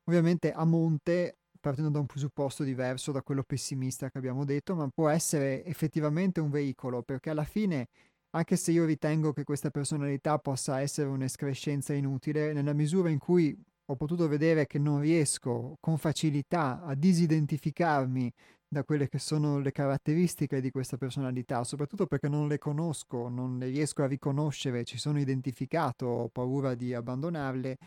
[0.05, 4.87] Ovviamente a monte, partendo da un presupposto diverso da quello pessimista che abbiamo detto, ma
[4.89, 7.87] può essere effettivamente un veicolo, perché alla fine,
[8.31, 13.57] anche se io ritengo che questa personalità possa essere un'escrescenza inutile, nella misura in cui
[13.85, 18.31] ho potuto vedere che non riesco con facilità a disidentificarmi
[18.67, 23.57] da quelle che sono le caratteristiche di questa personalità, soprattutto perché non le conosco, non
[23.59, 27.77] le riesco a riconoscere, ci sono identificato, ho paura di abbandonarle,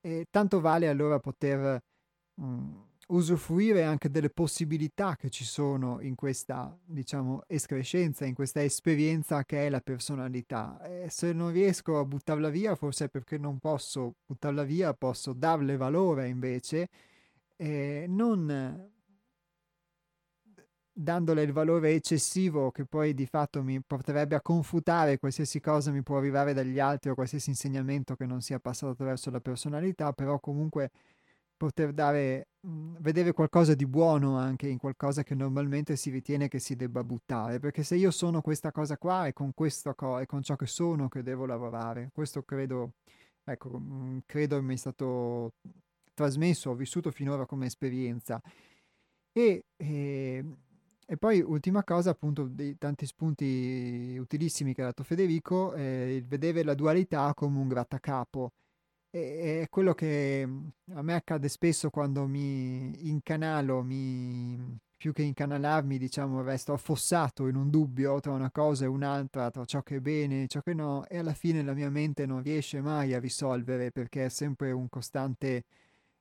[0.00, 1.80] e tanto vale allora poter
[2.34, 8.62] mh, mm, usufruire anche delle possibilità che ci sono in questa, diciamo, escrescenza, in questa
[8.62, 10.80] esperienza che è la personalità.
[10.82, 15.32] E se non riesco a buttarla via, forse è perché non posso buttarla via, posso
[15.32, 16.88] darle valore invece,
[17.56, 18.92] e non
[20.96, 26.04] dandole il valore eccessivo che poi di fatto mi porterebbe a confutare qualsiasi cosa mi
[26.04, 30.38] può arrivare dagli altri o qualsiasi insegnamento che non sia passato attraverso la personalità, però
[30.38, 30.90] comunque
[31.56, 36.58] poter dare, mh, vedere qualcosa di buono anche in qualcosa che normalmente si ritiene che
[36.58, 40.26] si debba buttare, perché se io sono questa cosa qua è con questo co- è
[40.26, 42.10] con ciò che sono che devo lavorare.
[42.12, 42.92] Questo credo,
[43.44, 45.52] ecco, mh, credo mi è stato
[46.14, 48.40] trasmesso, ho vissuto finora come esperienza.
[49.32, 50.56] E, e ehm,
[51.06, 56.24] e poi ultima cosa, appunto, dei tanti spunti utilissimi che ha dato Federico, è il
[56.26, 58.52] vedere la dualità come un grattacapo.
[59.14, 65.98] È quello che mm, a me accade spesso quando mi incanalo, mi, più che incanalarmi,
[65.98, 70.00] diciamo, resto affossato in un dubbio tra una cosa e un'altra, tra ciò che è
[70.00, 73.20] bene e ciò che no, e alla fine la mia mente non riesce mai a
[73.20, 75.64] risolvere perché è sempre un costante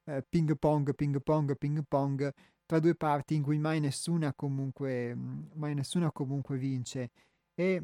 [0.06, 2.32] eh, ping pong, ping pong, ping pong
[2.68, 7.10] tra due parti in cui mai nessuna comunque, mhmm, mai nessuna comunque vince.
[7.56, 7.82] E,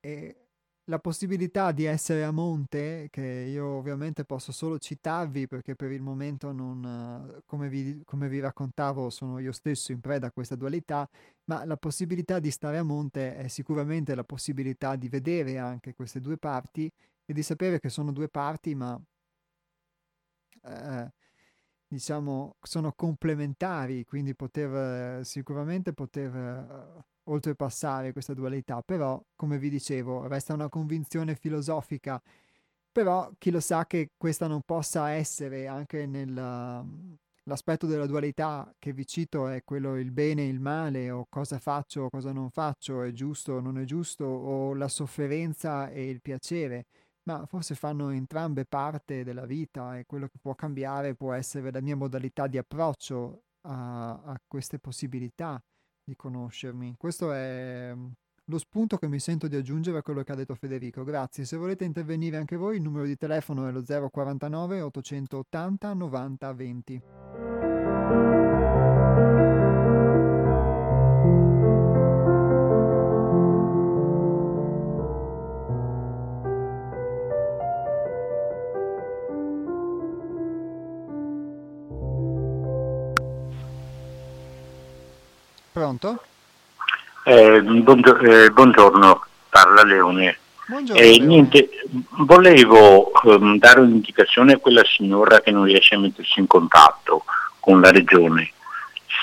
[0.00, 0.43] e
[0.88, 6.02] la possibilità di essere a monte, che io ovviamente posso solo citarvi perché per il
[6.02, 11.08] momento non, come vi, come vi raccontavo, sono io stesso in preda a questa dualità,
[11.44, 16.20] ma la possibilità di stare a monte è sicuramente la possibilità di vedere anche queste
[16.20, 16.90] due parti
[17.24, 19.00] e di sapere che sono due parti, ma
[20.64, 21.12] eh,
[21.86, 30.54] diciamo, sono complementari, quindi poter sicuramente poter oltrepassare questa dualità, però, come vi dicevo, resta
[30.54, 32.20] una convinzione filosofica,
[32.92, 39.06] però chi lo sa che questa non possa essere anche nell'aspetto della dualità che vi
[39.06, 43.02] cito è quello il bene e il male, o cosa faccio o cosa non faccio,
[43.02, 46.86] è giusto o non è giusto, o la sofferenza e il piacere.
[47.24, 51.80] Ma forse fanno entrambe parte della vita e quello che può cambiare può essere la
[51.80, 55.60] mia modalità di approccio a, a queste possibilità
[56.04, 56.94] di conoscermi.
[56.98, 58.06] Questo è mm,
[58.46, 61.04] lo spunto che mi sento di aggiungere a quello che ha detto Federico.
[61.04, 61.44] Grazie.
[61.44, 67.02] Se volete intervenire anche voi, il numero di telefono è lo 049 880 90 20.
[85.74, 86.22] Pronto?
[87.24, 90.38] Eh, buongio- eh, buongiorno, parla Leone.
[90.68, 91.26] Buongiorno, eh, Leone.
[91.26, 91.68] Niente,
[92.10, 97.24] volevo um, dare un'indicazione a quella signora che non riesce a mettersi in contatto
[97.58, 98.52] con la regione.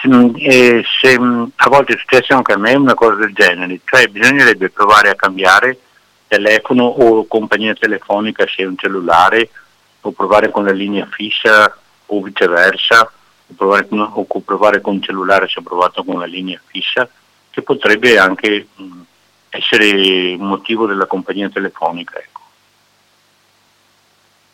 [0.02, 4.08] Se, eh, se, a volte è successo anche a me una cosa del genere, cioè
[4.08, 5.80] bisognerebbe provare a cambiare
[6.28, 9.50] telefono o compagnia telefonica se è un cellulare
[10.02, 11.74] o provare con la linea fissa
[12.08, 13.10] o viceversa
[13.56, 17.10] provare con, o provare con un cellulare se ho provato con una linea fissa,
[17.50, 19.02] che potrebbe anche mh,
[19.50, 22.18] essere un motivo della compagnia telefonica.
[22.18, 22.42] Ecco.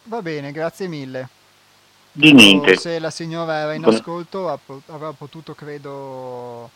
[0.03, 1.29] Va bene, grazie mille.
[2.11, 2.77] Di niente.
[2.77, 4.49] Se la signora era in ascolto
[4.87, 6.71] avrà potuto, credo,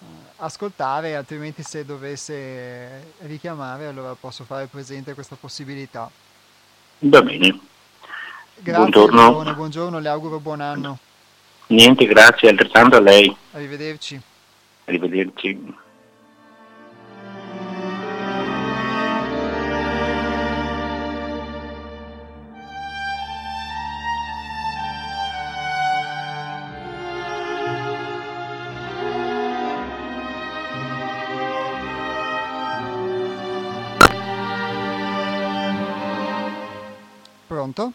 [0.00, 0.04] eh,
[0.36, 6.10] ascoltare, altrimenti se dovesse richiamare allora posso fare presente questa possibilità.
[7.00, 7.58] Va bene.
[8.56, 9.54] Grazie, buongiorno.
[9.54, 10.98] buongiorno, le auguro buon anno.
[11.68, 13.34] Niente, grazie, altrettanto a lei.
[13.52, 14.20] Arrivederci.
[14.84, 15.74] Arrivederci.
[37.46, 37.92] Pronto?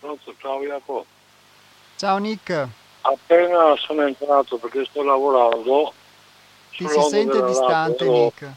[0.00, 1.17] Pronto, ciao Jacopo.
[1.98, 2.68] Ciao Nick.
[3.00, 5.92] Appena sono entrato perché sto lavorando.
[6.76, 8.52] Ti si sente distante radio, Nick.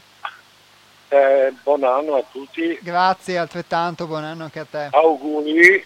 [1.08, 2.78] Eh, buon anno a tutti.
[2.80, 4.88] Grazie, altrettanto, buon anno anche a te.
[4.92, 5.84] Auguri,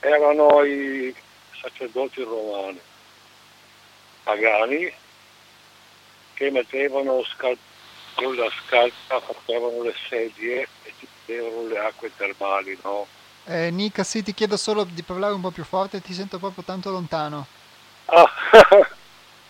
[0.00, 1.14] erano i
[1.62, 2.80] sacerdoti romani,
[4.24, 4.92] pagani,
[6.34, 7.56] che mettevano scal-
[8.16, 13.06] con la scalza, facevano le sedie e ti mettevano le acque termali, no?
[13.44, 16.62] Eh, Nick, sì, ti chiedo solo di parlare un po' più forte, ti sento proprio
[16.62, 17.46] tanto lontano.
[18.06, 18.28] Ah,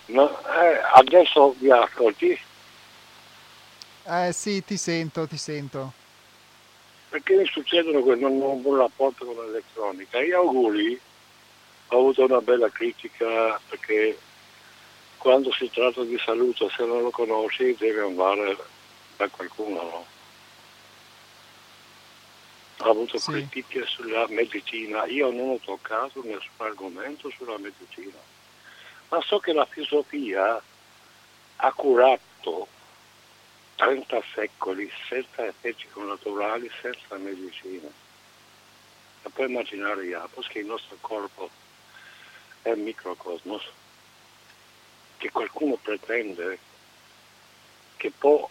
[0.07, 2.39] no, eh, adesso mi ascolti?
[4.05, 5.93] Eh sì, ti sento, ti sento.
[7.11, 10.21] Perché mi succedono che non ho un buon rapporto con l'elettronica.
[10.21, 10.99] Io auguri,
[11.89, 14.19] ho avuto una bella critica perché
[15.19, 18.57] quando si tratta di salute, se non lo conosci, devi andare
[19.17, 20.07] da qualcuno, no?
[22.85, 23.31] Ho avuto Sì.
[23.31, 25.05] critiche sulla medicina.
[25.07, 28.17] Io non ho toccato nessun argomento sulla medicina,
[29.09, 30.61] ma so che la filosofia
[31.57, 32.67] ha curato
[33.77, 37.89] 30 secoli senza effetti connaturali, senza medicina.
[39.23, 41.51] E puoi immaginare, Iapos, che il nostro corpo
[42.63, 43.63] è un microcosmos,
[45.19, 46.59] che qualcuno pretende
[47.97, 48.49] che può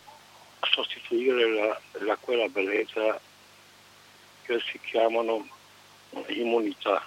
[0.62, 3.20] sostituire la, la- quella bellezza
[4.52, 5.48] che si chiamano
[6.28, 7.02] immunità.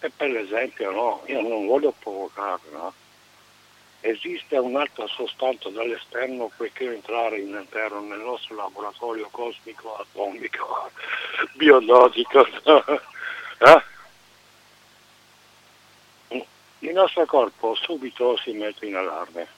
[0.00, 2.94] E per esempio, no, io non voglio provocare, no?
[4.00, 10.90] Esiste un'altra sostanza dall'esterno può entrare in interno nel nostro laboratorio cosmico, atomico,
[11.54, 12.46] biologico.
[13.60, 13.82] Eh?
[16.78, 19.57] Il nostro corpo subito si mette in allarme.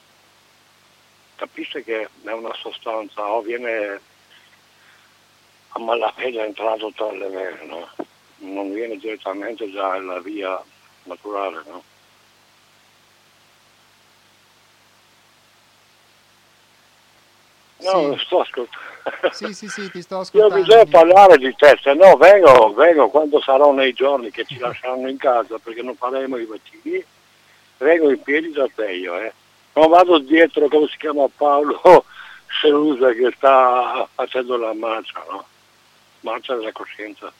[1.45, 3.99] Capisce che è una sostanza o viene
[5.69, 7.89] a malapena entrato tra le vene, no?
[8.37, 10.61] non viene direttamente dalla via
[11.05, 11.63] naturale.
[11.65, 11.83] No?
[17.79, 18.23] No, Sì.
[18.25, 18.89] sto ascoltando.
[19.33, 20.55] Sì, sì, sì, ti sto Io ascoltando.
[20.63, 20.91] bisogna Nick.
[20.91, 25.17] parlare di te, se no vengo, vengo quando sarò nei giorni che ci lasceranno in
[25.17, 27.03] casa perché non faremo i vaccini,
[27.79, 29.33] vengo in piedi da te io, eh.
[29.73, 31.81] Non vado dietro, come si chiama Paolo
[32.61, 35.45] Selusa che sta facendo la marcia, no?
[36.21, 37.31] Marcia della coscienza.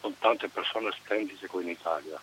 [0.00, 2.18] Sono tante persone splendide qui in Italia.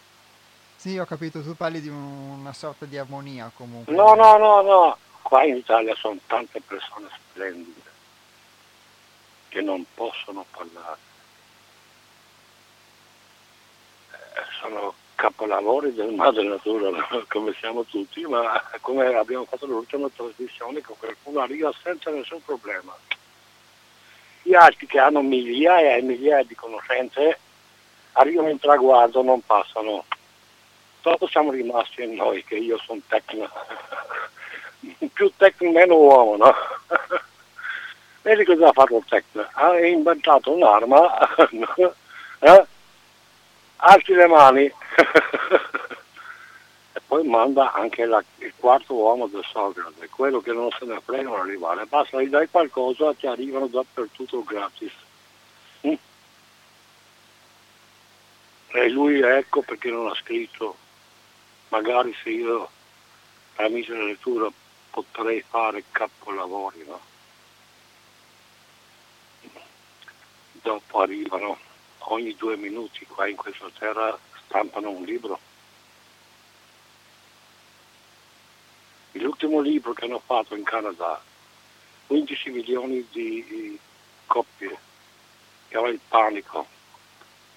[0.78, 3.94] Sì, ho capito, tu parli di un- una sorta di armonia comunque.
[3.94, 4.98] No, no, no, no.
[5.22, 7.82] Qua in Italia sono tante persone splendide
[9.50, 10.98] che non possono parlare.
[14.12, 16.92] Eh, Sono capolavori del madre natura,
[17.28, 22.96] come siamo tutti, ma come abbiamo fatto l'ultima trasmissione, che qualcuno arriva senza nessun problema.
[24.44, 27.40] Gli altri che hanno migliaia e migliaia di conoscenze
[28.14, 30.06] arrivano in traguardo, non passano.
[31.02, 33.50] Dopo siamo rimasti noi, che io sono tecnico,
[35.14, 36.54] più tecnico meno uomo, no?
[38.22, 39.50] Vedi cosa ha fatto il tecnico?
[39.54, 41.36] Ha inventato un'arma,
[42.40, 42.66] eh?
[43.78, 44.66] Alzi le mani
[46.94, 51.00] e poi manda anche la- il quarto uomo del Socrate, quello che non se ne
[51.02, 54.92] fregano arrivare, basta gli dai qualcosa ti arrivano dappertutto gratis.
[55.86, 55.94] Mm?
[58.70, 60.76] E lui ecco perché non ha scritto,
[61.70, 62.70] magari se io
[63.56, 64.50] tramite la lettura
[64.92, 67.00] potrei fare capolavori, no?
[70.52, 71.58] Dopo arrivano
[72.10, 75.40] ogni due minuti qua in questa terra stampano un libro.
[79.14, 81.20] L'ultimo libro che hanno fatto in Canada,
[82.08, 83.78] 15 milioni di,
[84.28, 84.78] coppie,
[85.68, 86.68] che era il panico.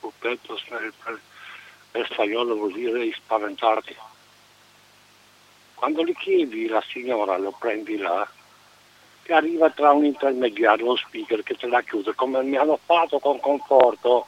[0.01, 0.59] Puppetto
[1.91, 3.95] per, spagnolo vuol dire spaventarti.
[5.75, 8.29] Quando gli chiedi la signora, lo prendi là,
[9.23, 13.19] che arriva tra un intermediario, uno speaker che te la chiude, come mi hanno fatto
[13.19, 14.27] con conforto.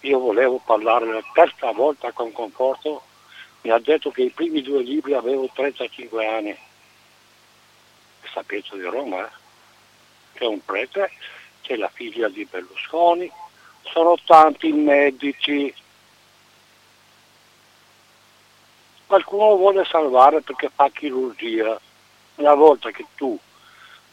[0.00, 3.02] Io volevo parlare la terza volta con conforto,
[3.62, 6.56] mi ha detto che i primi due libri avevo 35 anni.
[8.32, 9.30] Sapete di Roma, eh?
[10.34, 11.10] C'è un prete,
[11.62, 13.30] c'è la figlia di Berlusconi,
[13.82, 15.74] sono tanti medici.
[19.06, 21.80] Qualcuno vuole salvare perché fa chirurgia.
[22.36, 23.36] Una volta che tu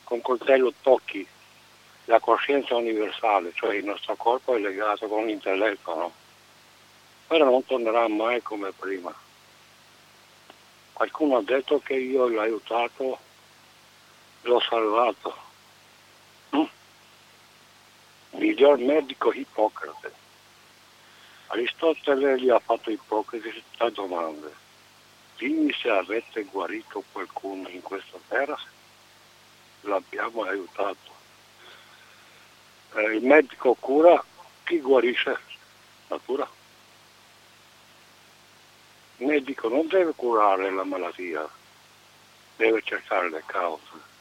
[0.03, 1.27] con coltello tocchi
[2.05, 6.13] la coscienza universale, cioè il nostro corpo è legato con l'intelletto, no?
[7.27, 9.13] Però non tornerà mai come prima.
[10.93, 13.17] Qualcuno ha detto che io l'ho aiutato,
[14.41, 15.35] l'ho salvato.
[18.31, 20.13] Miglior medico Ippocrate.
[21.47, 24.53] Aristotele gli ha fatto Ippocrate tre domande.
[25.37, 28.57] dimmi se avete guarito qualcuno in questa terra,
[29.81, 31.14] l'abbiamo aiutato.
[32.95, 34.23] Eh, il medico cura,
[34.63, 35.37] chi guarisce?
[36.07, 36.47] La cura.
[39.17, 41.47] Il medico non deve curare la malattia,
[42.55, 44.13] deve cercare le cause.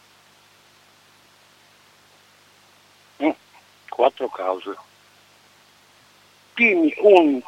[3.23, 3.31] Mm,
[3.89, 4.77] quattro cause.
[6.55, 7.41] Dimmi un,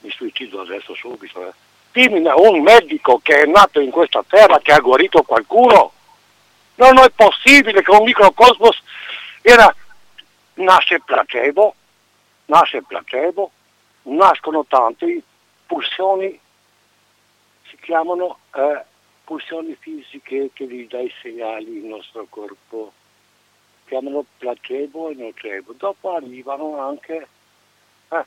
[0.00, 1.52] mi suicido adesso subito, eh.
[1.92, 5.92] dimmi un medico che è nato in questa terra che ha guarito qualcuno.
[6.74, 8.82] Non è possibile che un microcosmos
[9.42, 9.74] era,
[10.54, 11.74] nasce placebo,
[12.46, 13.50] nasce placebo,
[14.02, 15.22] nascono tanti
[15.66, 16.38] pulsioni,
[17.68, 18.84] si chiamano eh,
[19.24, 22.92] pulsioni fisiche che gli dà i segnali il nostro corpo,
[23.82, 25.72] si chiamano placebo e nocebo.
[25.72, 27.28] Dopo arrivano anche
[28.08, 28.24] eh,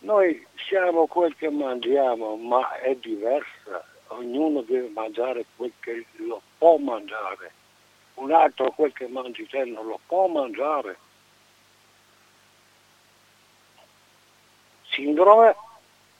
[0.00, 3.84] Noi siamo quel che mangiamo, ma è diversa.
[4.08, 7.52] Ognuno deve mangiare quel che lo può mangiare.
[8.18, 10.98] Un altro quel che mangi te non lo può mangiare.
[14.98, 15.54] sindrome,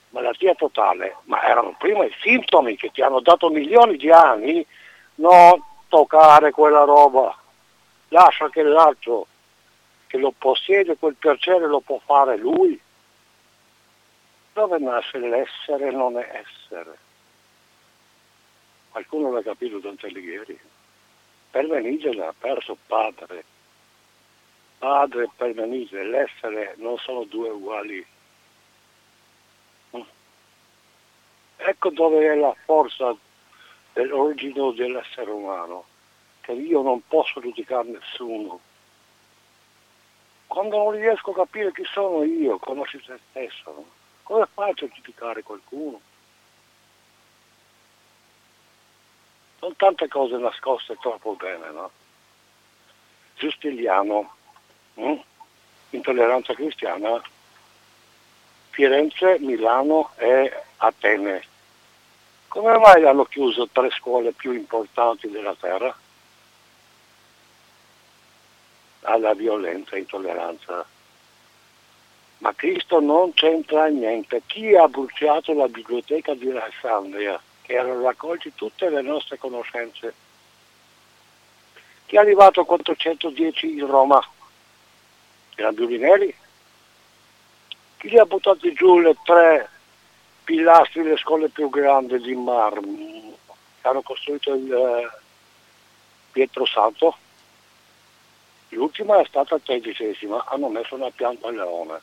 [0.09, 4.65] malattia totale, ma erano prima i sintomi che ti hanno dato milioni di anni,
[5.15, 7.35] non toccare quella roba,
[8.09, 9.27] lascia che l'altro
[10.07, 12.79] che lo possiede quel piacere lo può fare lui.
[14.53, 16.97] Dove nasce l'essere non è essere?
[18.89, 20.59] Qualcuno l'ha capito Dante Alighieri.
[21.51, 23.43] Pervenige l'ha perso padre.
[24.77, 28.05] Padre e Pervenige, l'essere non sono due uguali
[31.61, 33.13] Ecco dove è la forza
[33.91, 35.83] dell'origine dell'essere umano,
[36.39, 38.59] che io non posso giudicare nessuno.
[40.47, 43.85] Quando non riesco a capire chi sono io, conosci te stesso,
[44.23, 45.99] come faccio a giudicare qualcuno?
[49.59, 51.91] Sono tante cose nascoste troppo bene, no?
[53.35, 54.33] Giustiliano,
[54.93, 55.19] hm?
[55.89, 57.21] intolleranza cristiana,
[58.69, 61.43] Firenze, Milano e Atene.
[62.47, 65.93] Come mai hanno chiuso tre scuole più importanti della terra?
[69.01, 70.85] Alla violenza e intolleranza.
[72.37, 74.41] Ma Cristo non c'entra niente.
[74.45, 77.39] Chi ha bruciato la biblioteca di Alessandria,
[77.73, 80.13] erano raccolti tutte le nostre conoscenze?
[82.05, 84.21] Chi è arrivato a 410 in Roma?
[85.55, 86.33] Erano Giulinelli?
[87.97, 89.69] Chi li ha buttati giù le tre
[90.49, 93.37] pilastri le scuole più grandi di marmo
[93.81, 95.19] hanno costruito il eh,
[96.31, 97.15] Pietro Santo
[98.69, 102.01] l'ultima è stata la tredicesima hanno messo una pianta al leone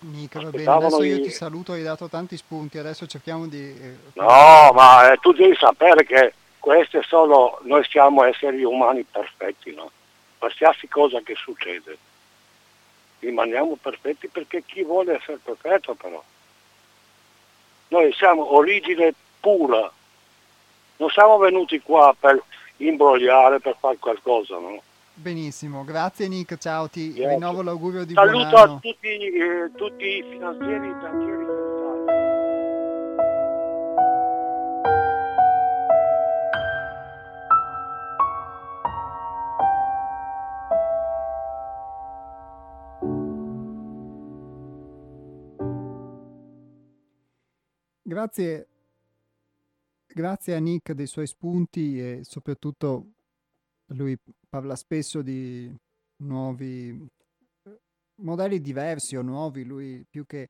[0.00, 3.60] Mica, va bene, adesso io ti saluto, hai dato tanti spunti, adesso cerchiamo di...
[3.60, 9.74] Eh, no, ma eh, tu devi sapere che queste sono, noi siamo esseri umani perfetti,
[9.74, 9.90] no?
[10.38, 11.98] Qualsiasi cosa che succede,
[13.18, 16.22] rimaniamo perfetti perché chi vuole essere perfetto però
[17.88, 19.90] noi siamo origine pura,
[20.96, 22.42] non siamo venuti qua per
[22.78, 24.82] imbrogliare, per fare qualcosa, no?
[25.20, 27.28] Benissimo, grazie Nick, ciao, ti grazie.
[27.28, 28.74] rinnovo l'augurio di Saluto buon anno.
[28.74, 31.46] a tutti, eh, tutti i finanzieri banchieri
[48.02, 48.68] Grazie,
[50.06, 53.06] grazie a Nick dei suoi spunti e soprattutto
[53.88, 54.16] lui
[54.48, 55.72] parla spesso di
[56.18, 57.06] nuovi
[58.22, 60.48] modelli diversi o nuovi, lui più che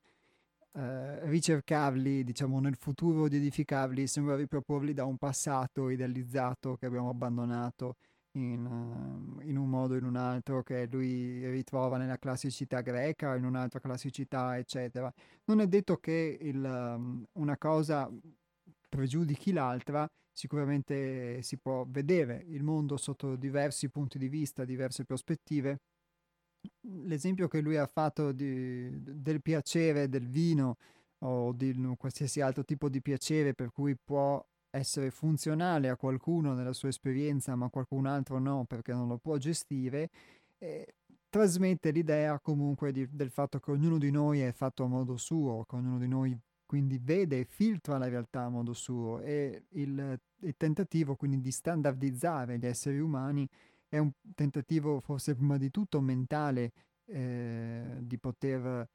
[0.72, 7.10] eh, ricercarli, diciamo, nel futuro di edificarli, sembra riproporli da un passato idealizzato che abbiamo
[7.10, 7.96] abbandonato
[8.32, 13.34] in, uh, in, un modo o in un altro che lui ritrova nella classicità greca
[13.34, 15.12] in un'altra classicità, eccetera.
[15.46, 18.08] Non è detto che il, um, una cosa
[18.88, 25.80] pregiudichi l'altra, sicuramente si può vedere il mondo sotto diversi punti di vista, diverse prospettive.
[26.82, 30.76] L'esempio che lui ha fatto di, del piacere del vino
[31.24, 36.72] o di qualsiasi altro tipo di piacere per cui può essere funzionale a qualcuno nella
[36.72, 40.08] sua esperienza, ma qualcun altro no perché non lo può gestire,
[40.58, 40.94] eh,
[41.28, 45.64] trasmette l'idea comunque di, del fatto che ognuno di noi è fatto a modo suo,
[45.64, 46.38] che ognuno di noi
[46.68, 51.50] quindi vede e filtra la realtà a modo suo e il, il tentativo quindi di
[51.50, 53.48] standardizzare gli esseri umani
[53.88, 56.72] è un tentativo forse prima di tutto mentale
[57.06, 58.86] eh, di poter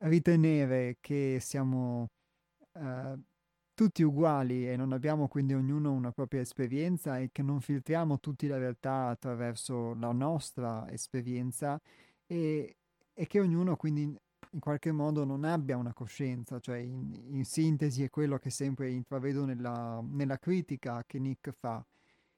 [0.00, 2.10] ritenere che siamo
[2.72, 3.18] uh,
[3.72, 8.46] tutti uguali e non abbiamo quindi ognuno una propria esperienza e che non filtriamo tutti
[8.48, 11.80] la realtà attraverso la nostra esperienza
[12.26, 12.76] e,
[13.14, 14.14] e che ognuno quindi
[14.54, 18.90] in qualche modo non abbia una coscienza, cioè in, in sintesi è quello che sempre
[18.90, 21.84] intravedo nella, nella critica che Nick fa.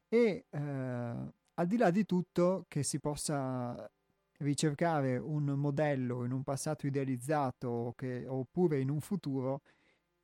[0.09, 3.91] E eh, al di là di tutto che si possa
[4.39, 9.62] ricercare un modello in un passato idealizzato che, oppure in un futuro,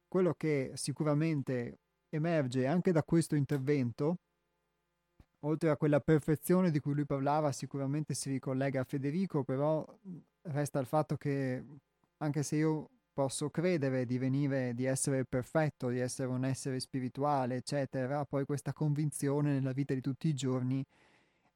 [0.08, 1.78] quello che sicuramente
[2.08, 4.18] emerge anche da questo intervento,
[5.40, 9.84] oltre a quella perfezione di cui lui parlava, sicuramente si ricollega a Federico, però
[10.42, 11.64] resta il fatto che
[12.18, 17.56] anche se io posso credere di venire, di essere perfetto, di essere un essere spirituale,
[17.56, 20.84] eccetera, poi questa convinzione nella vita di tutti i giorni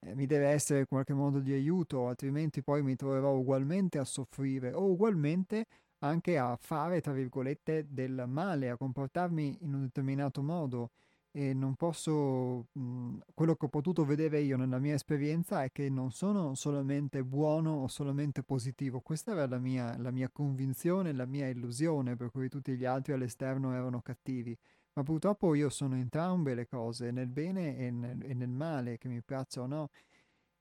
[0.00, 4.04] eh, mi deve essere in qualche modo di aiuto, altrimenti poi mi troverò ugualmente a
[4.04, 5.66] soffrire o ugualmente
[6.00, 10.90] anche a fare, tra virgolette, del male, a comportarmi in un determinato modo
[11.36, 15.90] e non posso, mh, quello che ho potuto vedere io nella mia esperienza è che
[15.90, 21.26] non sono solamente buono o solamente positivo, questa era la mia, la mia convinzione, la
[21.26, 24.56] mia illusione, per cui tutti gli altri all'esterno erano cattivi,
[24.94, 29.08] ma purtroppo io sono entrambe le cose, nel bene e nel, e nel male, che
[29.08, 29.90] mi piaccia o no,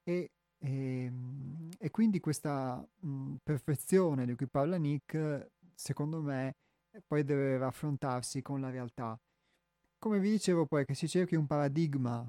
[0.03, 6.55] e, e, ehm, e quindi questa mh, perfezione di cui parla Nick, secondo me,
[7.07, 9.17] poi deve raffrontarsi con la realtà
[10.05, 12.23] come vi dicevo poi, che si cerchi un paradigma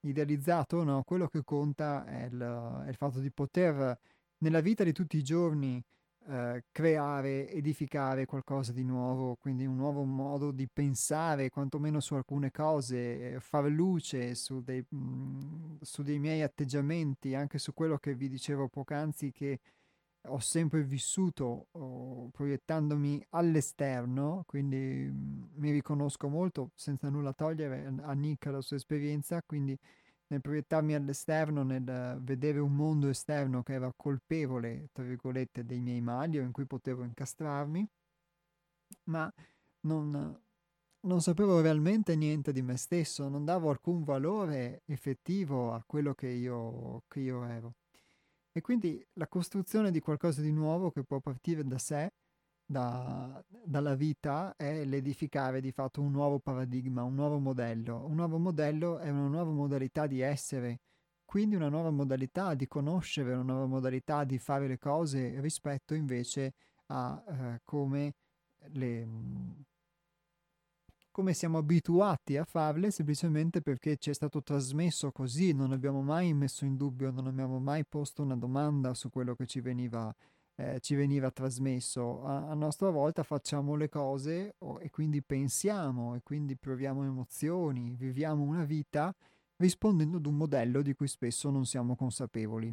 [0.00, 1.04] idealizzato, no?
[1.04, 3.96] quello che conta è il, è il, fatto di poter
[4.38, 5.80] nella vita di tutti i giorni
[6.26, 12.50] eh, creare, edificare qualcosa di nuovo, quindi un nuovo modo di pensare quantomeno su alcune
[12.50, 17.98] cose, eh, far luce su dei, mh, mm, su dei miei atteggiamenti, anche su quello
[17.98, 19.60] che vi dicevo poc'anzi che
[20.28, 28.12] ho sempre vissuto oh, proiettandomi all'esterno, quindi mh, mi riconosco molto senza nulla togliere a
[28.12, 29.76] Nick la sua esperienza, quindi
[30.28, 36.00] nel proiettarmi all'esterno, nel vedere un mondo esterno che era colpevole, tra virgolette, dei miei
[36.00, 37.88] mali o in cui potevo incastrarmi,
[39.04, 39.32] ma
[39.80, 40.38] non,
[41.00, 46.28] non sapevo realmente niente di me stesso, non davo alcun valore effettivo a quello che
[46.28, 47.74] io, che io ero.
[48.52, 52.12] E quindi la costruzione di qualcosa di nuovo che può partire da sé,
[52.64, 58.04] da, dalla vita, è l'edificare di fatto un nuovo paradigma, un nuovo modello.
[58.06, 60.80] Un nuovo modello è una nuova modalità di essere,
[61.24, 66.54] quindi una nuova modalità di conoscere, una nuova modalità di fare le cose rispetto invece
[66.86, 68.14] a eh, come
[68.72, 69.06] le,
[71.18, 76.32] come siamo abituati a farle semplicemente perché ci è stato trasmesso così, non abbiamo mai
[76.32, 80.14] messo in dubbio, non abbiamo mai posto una domanda su quello che ci veniva,
[80.54, 82.22] eh, ci veniva trasmesso.
[82.22, 87.96] A, a, nostra volta facciamo le cose oh, e quindi pensiamo e quindi proviamo emozioni,
[87.96, 89.12] viviamo una vita
[89.56, 92.72] rispondendo ad un modello di cui spesso non siamo consapevoli.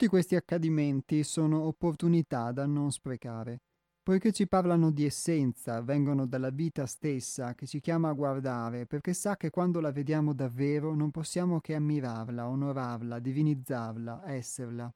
[0.00, 3.60] Tutti questi accadimenti sono opportunità da non sprecare,
[4.02, 9.12] poiché ci parlano di essenza, vengono dalla vita stessa che ci chiama a guardare, perché
[9.12, 14.90] sa che quando la vediamo davvero non possiamo che ammirarla, onorarla, divinizzarla, esserla.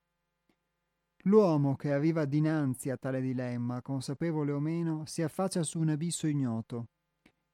[1.25, 6.27] L'uomo che arriva dinanzi a tale dilemma, consapevole o meno, si affaccia su un abisso
[6.27, 6.87] ignoto,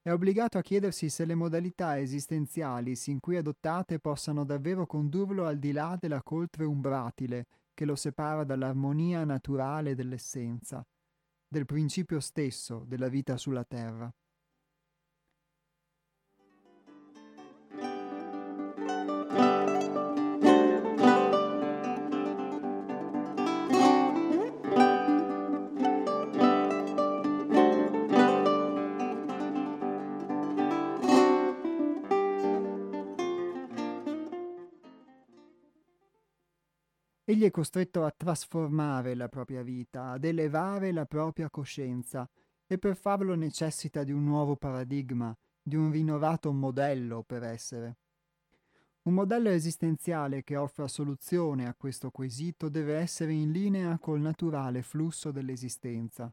[0.03, 5.59] è obbligato a chiedersi se le modalità esistenziali sin qui adottate possano davvero condurlo al
[5.59, 7.45] di là della coltre umbratile
[7.75, 10.83] che lo separa dall'armonia naturale dell'essenza,
[11.47, 14.11] del principio stesso della vita sulla terra.
[37.31, 42.29] Egli è costretto a trasformare la propria vita, ad elevare la propria coscienza
[42.67, 45.33] e per farlo necessita di un nuovo paradigma,
[45.63, 47.99] di un rinnovato modello per essere.
[49.03, 54.81] Un modello esistenziale che offra soluzione a questo quesito deve essere in linea col naturale
[54.81, 56.29] flusso dell'esistenza.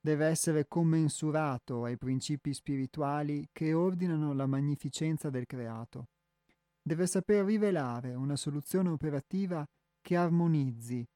[0.00, 6.06] Deve essere commensurato ai principi spirituali che ordinano la magnificenza del creato
[6.88, 9.68] deve saper rivelare una soluzione operativa
[10.00, 11.06] che armonizzi,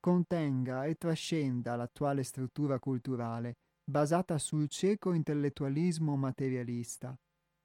[0.00, 3.54] contenga e trascenda l'attuale struttura culturale
[3.84, 7.16] basata sul cieco intellettualismo materialista,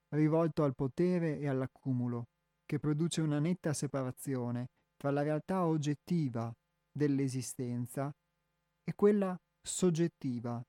[0.10, 2.28] rivolto al potere e all'accumulo,
[2.66, 6.54] che produce una netta separazione tra la realtà oggettiva
[6.92, 8.12] dell'esistenza
[8.84, 10.62] e quella soggettiva,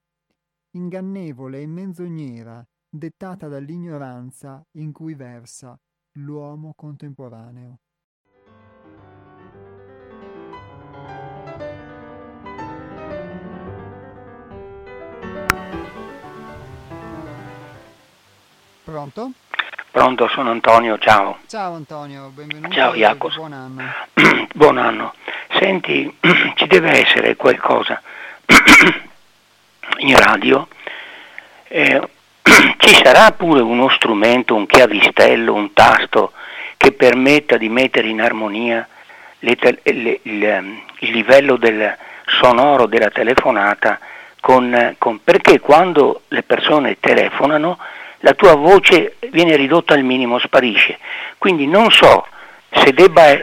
[0.73, 5.79] ingannevole e menzognera, dettata dall'ignoranza in cui versa
[6.19, 7.81] l'uomo contemporaneo.
[18.91, 19.33] Pronto?
[19.91, 21.41] Pronto, sono Antonio, ciao.
[21.47, 22.73] Ciao Antonio, benvenuto.
[22.73, 23.35] Ciao Jacopo.
[23.35, 23.83] Buon anno.
[24.55, 25.13] Buon anno.
[25.59, 26.17] Senti,
[26.57, 28.01] ci deve essere qualcosa
[29.99, 30.67] in radio.
[31.65, 32.01] Eh,
[32.79, 36.33] ci sarà pure uno strumento, un chiavistello, un tasto
[36.79, 38.89] che permetta di mettere in armonia
[39.41, 41.95] le, le, il, il, livello del
[42.41, 43.99] sonoro della telefonata
[44.41, 47.79] con, con, perché quando le persone telefonano
[48.21, 50.99] la tua voce viene ridotta al minimo, sparisce.
[51.39, 52.27] Quindi non so
[52.71, 53.37] se debba,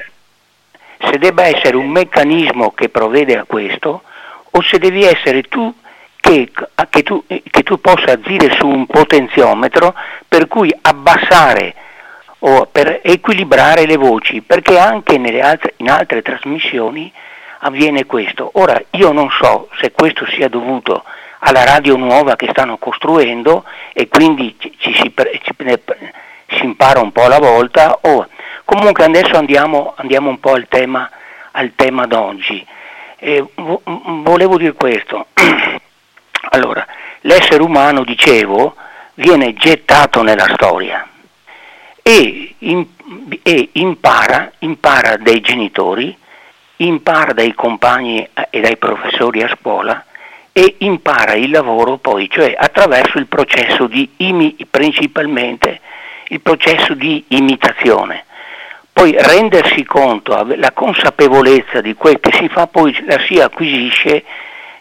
[1.00, 4.04] se debba essere un meccanismo che provvede a questo
[4.52, 5.74] o se devi essere tu
[6.16, 6.52] che,
[6.90, 9.94] che, tu che, tu possa agire su un potenziometro
[10.28, 11.76] per cui abbassare
[12.40, 17.12] o per equilibrare le voci, perché anche altre, in altre trasmissioni
[17.60, 18.50] avviene questo.
[18.54, 21.04] Ora io non so se questo sia dovuto
[21.48, 23.64] alla radio nuova che stanno costruendo
[23.94, 25.14] e quindi ci, ci, si,
[25.44, 25.54] ci,
[26.48, 28.00] si, impara un po' alla volta.
[28.02, 28.28] Oh,
[28.66, 31.10] comunque adesso andiamo, andiamo, un po' al tema,
[31.52, 32.66] al tema d'oggi.
[33.18, 35.28] Eh, vo- volevo dire questo.
[36.50, 36.86] allora,
[37.22, 38.76] l'essere umano, dicevo,
[39.14, 41.08] viene gettato nella storia
[42.02, 42.86] e, in,
[43.44, 46.16] e impara, impara dai genitori,
[46.78, 50.04] impara dai compagni e dai professori a scuola,
[50.58, 55.82] e impara il lavoro poi, cioè attraverso il processo di imi, principalmente
[56.30, 58.24] il processo di imitazione.
[58.94, 64.24] Poi rendersi conto, la consapevolezza di quel che si fa, poi la si acquisisce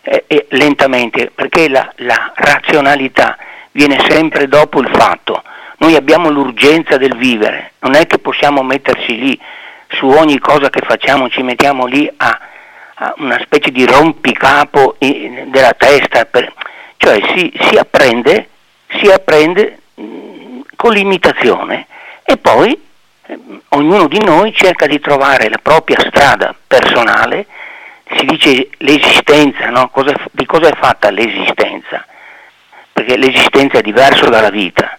[0.03, 3.37] eh, lentamente, perché la, la razionalità
[3.73, 5.43] viene sempre dopo il fatto.
[5.79, 9.41] Noi abbiamo l'urgenza del vivere, non è che possiamo metterci lì
[9.89, 12.41] su ogni cosa che facciamo, ci mettiamo lì a
[13.17, 16.53] una specie di rompicapo della testa, per,
[16.97, 18.49] cioè si, si, apprende,
[18.99, 21.87] si apprende mh, con l'imitazione
[22.23, 22.81] e poi
[23.27, 23.39] eh,
[23.71, 27.47] ognuno di noi cerca di trovare la propria strada personale,
[28.17, 29.89] si dice l'esistenza, no?
[29.89, 32.05] cosa, di cosa è fatta l'esistenza?
[32.93, 34.97] Perché l'esistenza è diverso dalla vita.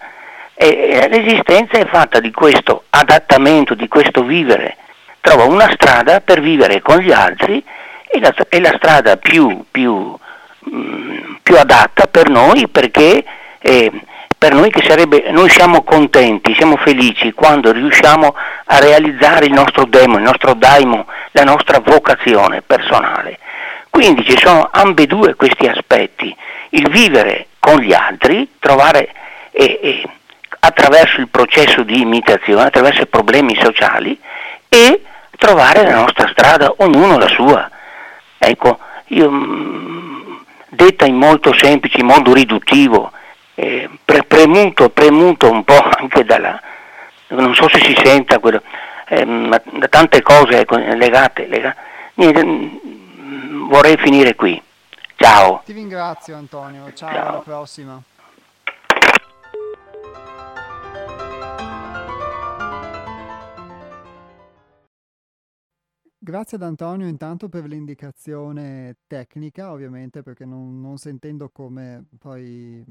[0.54, 4.78] E l'esistenza è fatta di questo adattamento, di questo vivere.
[5.22, 7.64] Trova una strada per vivere con gli altri
[8.16, 10.16] è la, è la strada più, più,
[10.70, 13.24] mm, più, adatta per noi perché
[13.60, 13.92] eh,
[14.38, 18.36] per noi, sarebbe, noi siamo contenti, siamo felici quando riusciamo
[18.66, 23.40] a realizzare il nostro demo, il nostro daimo, la nostra vocazione personale.
[23.90, 26.36] Quindi ci sono ambedue questi aspetti,
[26.72, 29.10] il vivere con gli altri, trovare
[29.52, 30.10] eh, eh,
[30.60, 34.20] attraverso il processo di imitazione, attraverso i problemi sociali
[34.68, 35.02] e
[35.38, 37.70] trovare la nostra strada, ognuno la sua.
[38.48, 38.78] Ecco,
[39.08, 40.36] io, mm,
[40.70, 43.12] detta in molto semplice, in modo riduttivo,
[43.56, 46.62] eh, pre- premuto, premuto un po' anche dalla,
[47.30, 48.62] non so se si senta quello,
[49.08, 51.78] eh, da tante cose ecco, legate, legate.
[52.16, 54.62] Niente, mm, vorrei finire qui.
[55.16, 55.62] Ciao.
[55.66, 57.28] Ti ringrazio Antonio, ciao, ciao.
[57.28, 58.00] alla prossima.
[66.26, 72.84] Grazie ad Antonio intanto per l'indicazione tecnica, ovviamente perché non, non sentendo come poi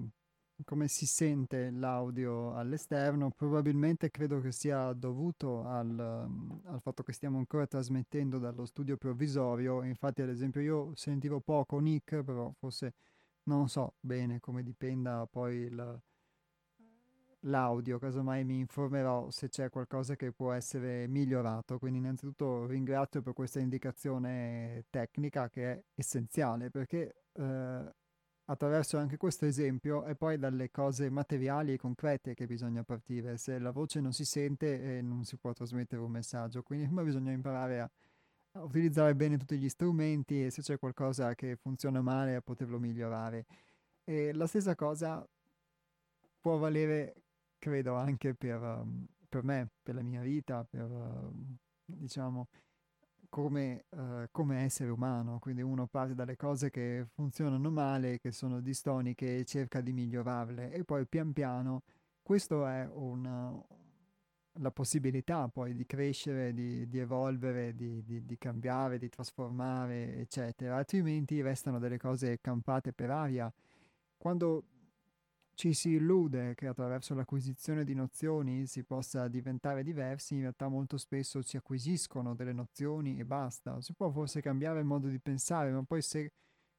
[0.64, 7.38] come si sente l'audio all'esterno, probabilmente credo che sia dovuto al, al, fatto che stiamo
[7.38, 9.82] ancora trasmettendo dallo studio provvisorio.
[9.82, 12.94] Infatti, ad esempio, io sentivo poco Nick, però forse
[13.48, 16.02] non so bene come dipenda poi il,
[17.44, 21.78] l'audio, casomai mi informerò se c'è qualcosa che può essere migliorato.
[21.78, 27.94] Quindi innanzitutto ringrazio per questa indicazione tecnica che è essenziale perché eh,
[28.46, 33.36] attraverso anche questo esempio è poi dalle cose materiali e concrete che bisogna partire.
[33.38, 37.02] Se la voce non si sente eh, non si può trasmettere un messaggio, quindi prima
[37.02, 37.90] bisogna imparare a,
[38.52, 42.78] a utilizzare bene tutti gli strumenti e se c'è qualcosa che funziona male a poterlo
[42.78, 43.46] migliorare.
[44.04, 45.26] E la stessa cosa
[46.40, 47.23] può valere
[47.64, 51.32] credo anche per, um, per me, per la mia vita, per, uh,
[51.86, 52.48] diciamo,
[53.30, 55.38] come, uh, come, essere umano.
[55.38, 60.72] Quindi uno parte dalle cose che funzionano male, che sono distoniche e cerca di migliorarle
[60.72, 61.82] e poi pian piano
[62.22, 63.54] questo è una,
[64.60, 70.76] la possibilità poi di crescere, di, di evolvere, di, di, di, cambiare, di trasformare, eccetera.
[70.76, 73.52] Altrimenti restano delle cose campate per aria.
[74.16, 74.64] Quando
[75.54, 80.96] ci si illude che attraverso l'acquisizione di nozioni si possa diventare diversi, in realtà molto
[80.96, 83.80] spesso si acquisiscono delle nozioni e basta.
[83.80, 86.32] Si può forse cambiare il modo di pensare, ma poi se,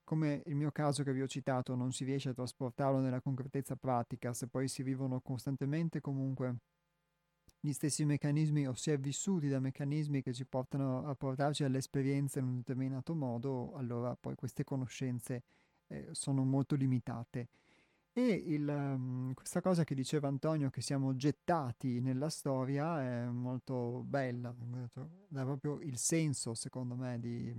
[0.03, 3.75] come il mio caso che vi ho citato, non si riesce a trasportarlo nella concretezza
[3.75, 6.57] pratica, se poi si vivono costantemente comunque
[7.59, 12.39] gli stessi meccanismi o si è vissuti da meccanismi che ci portano a portarci all'esperienza
[12.39, 15.43] in un determinato modo, allora poi queste conoscenze
[15.87, 17.47] eh, sono molto limitate.
[18.17, 24.03] E il, um, questa cosa che diceva Antonio, che siamo gettati nella storia, è molto
[24.05, 24.55] bella,
[25.27, 27.53] dà proprio il senso, secondo me, di,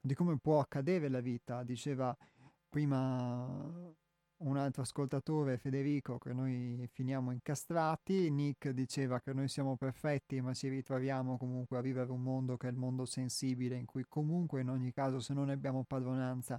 [0.00, 1.62] di come può accadere la vita.
[1.64, 2.16] Diceva
[2.66, 3.44] prima
[4.38, 10.54] un altro ascoltatore, Federico, che noi finiamo incastrati, Nick diceva che noi siamo perfetti, ma
[10.54, 14.62] ci ritroviamo comunque a vivere un mondo che è il mondo sensibile, in cui comunque
[14.62, 16.58] in ogni caso se non ne abbiamo padronanza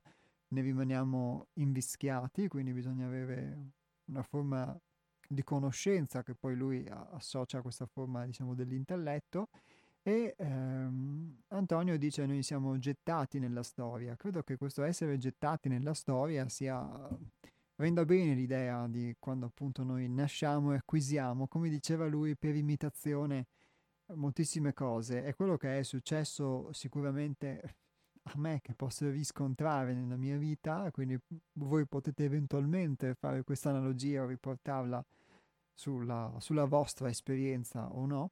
[0.56, 3.72] ne rimaniamo invischiati, quindi bisogna avere
[4.06, 4.78] una forma
[5.28, 9.50] di conoscenza che poi lui associa a questa forma diciamo dell'intelletto.
[10.02, 15.96] E ehm, Antonio dice noi siamo gettati nella storia credo che questo essere gettati nella
[15.96, 16.88] storia sia
[17.78, 23.48] renda bene l'idea di quando appunto noi nasciamo e acquisiamo come diceva lui per imitazione
[24.14, 25.24] moltissime cose.
[25.24, 27.78] È quello che è successo sicuramente
[28.28, 31.18] a me che posso riscontrare nella mia vita, quindi
[31.54, 35.06] voi potete eventualmente fare questa analogia o riportarla
[35.74, 38.32] sulla, sulla vostra esperienza o no.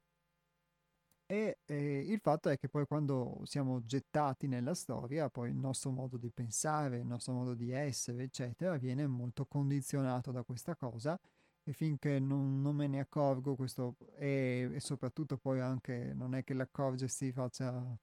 [1.26, 5.90] E, e, il fatto è che poi quando siamo gettati nella storia, poi il nostro
[5.90, 11.18] modo di pensare, il nostro modo di essere, eccetera, viene molto condizionato da questa cosa
[11.66, 16.44] e finché non, non me ne accorgo questo e, e, soprattutto poi anche non è
[16.44, 17.96] che l'accorgersi faccia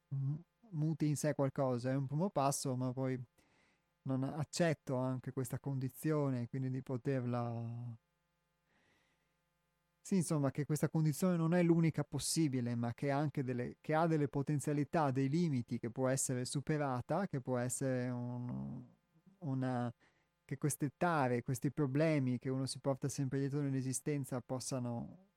[0.72, 3.20] muti in sé qualcosa, è un primo passo, ma poi
[4.04, 7.98] non accetto anche questa condizione, quindi di poterla...
[10.04, 14.28] Sì, insomma, che questa condizione non è l'unica possibile, ma che, delle, che ha delle
[14.28, 18.84] potenzialità, dei limiti, che può essere superata, che può essere un,
[19.40, 19.94] una...
[20.44, 25.28] che queste tare, questi problemi che uno si porta sempre dietro nell'esistenza possano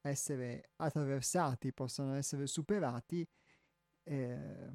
[0.00, 3.26] essere attraversati, possano essere superati
[4.06, 4.72] eh,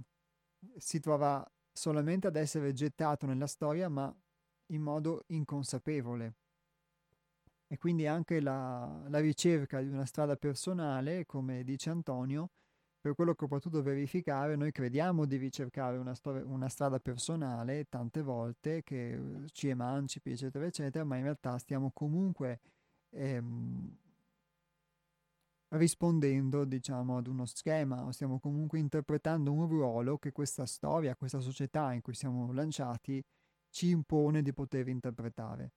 [0.77, 4.13] si trova solamente ad essere gettato nella storia, ma
[4.67, 6.35] in modo inconsapevole.
[7.67, 12.51] E quindi anche la, la ricerca di una strada personale, come dice Antonio,
[12.99, 17.85] per quello che ho potuto verificare, noi crediamo di ricercare una, storia, una, strada personale
[17.89, 22.59] tante volte che ci emancipi, eccetera, eccetera, ma in realtà stiamo comunque
[23.09, 23.97] ehm,
[25.71, 31.39] rispondendo, diciamo, ad uno schema, o stiamo comunque interpretando un ruolo che questa storia, questa
[31.39, 33.23] società in cui siamo lanciati
[33.69, 35.71] ci impone di poter interpretare.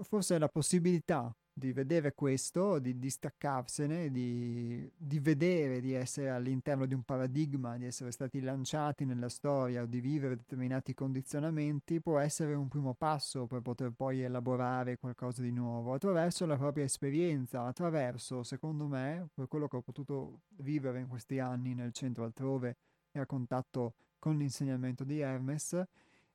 [0.00, 6.94] Forse la possibilità di vedere questo, di distaccarsene, di, di, vedere di essere all'interno di
[6.94, 12.54] un paradigma, di essere stati lanciati nella storia o di vivere determinati condizionamenti, può essere
[12.54, 18.42] un primo passo per poter poi elaborare qualcosa di nuovo attraverso la propria esperienza, attraverso,
[18.42, 22.76] secondo me, per quello che ho potuto vivere in questi anni nel centro altrove
[23.10, 25.82] e a contatto con l'insegnamento di Hermes,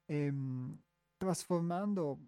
[0.05, 0.77] ehm,
[1.17, 2.19] trasformando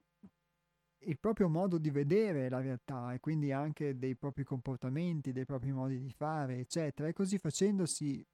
[1.05, 5.71] il proprio modo di vedere la realtà e quindi anche dei propri comportamenti, dei propri
[5.71, 7.07] modi di fare, eccetera.
[7.07, 8.25] E così facendo si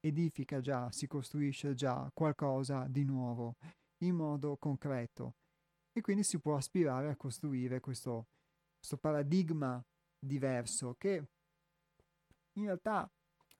[0.00, 3.56] edifica già, si costruisce già qualcosa di nuovo
[3.98, 5.34] in modo concreto.
[5.92, 8.28] E quindi si può aspirare a costruire questo,
[8.76, 9.82] questo paradigma
[10.18, 11.28] diverso che
[12.54, 13.10] in realtà,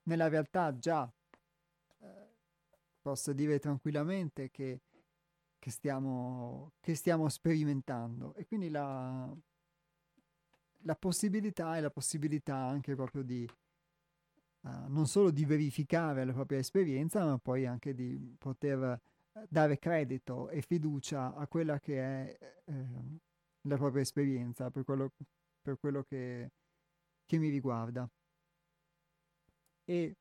[0.05, 1.13] nella realtà già
[1.99, 2.37] eh,
[3.01, 4.81] posso dire tranquillamente che
[5.61, 8.35] che stiamo, che stiamo sperimentando.
[8.35, 9.33] E quindi la,
[10.79, 13.49] la possibilità è la possibilità anche proprio di
[14.63, 19.01] uh, non solo di verificare la propria esperienza, ma poi anche di poter
[19.33, 22.87] eh, dare credito e fiducia a quella che è eh,
[23.63, 25.13] la propria esperienza per quello,
[25.61, 26.51] per quello che,
[27.27, 28.09] che mi riguarda.
[29.85, 30.17] E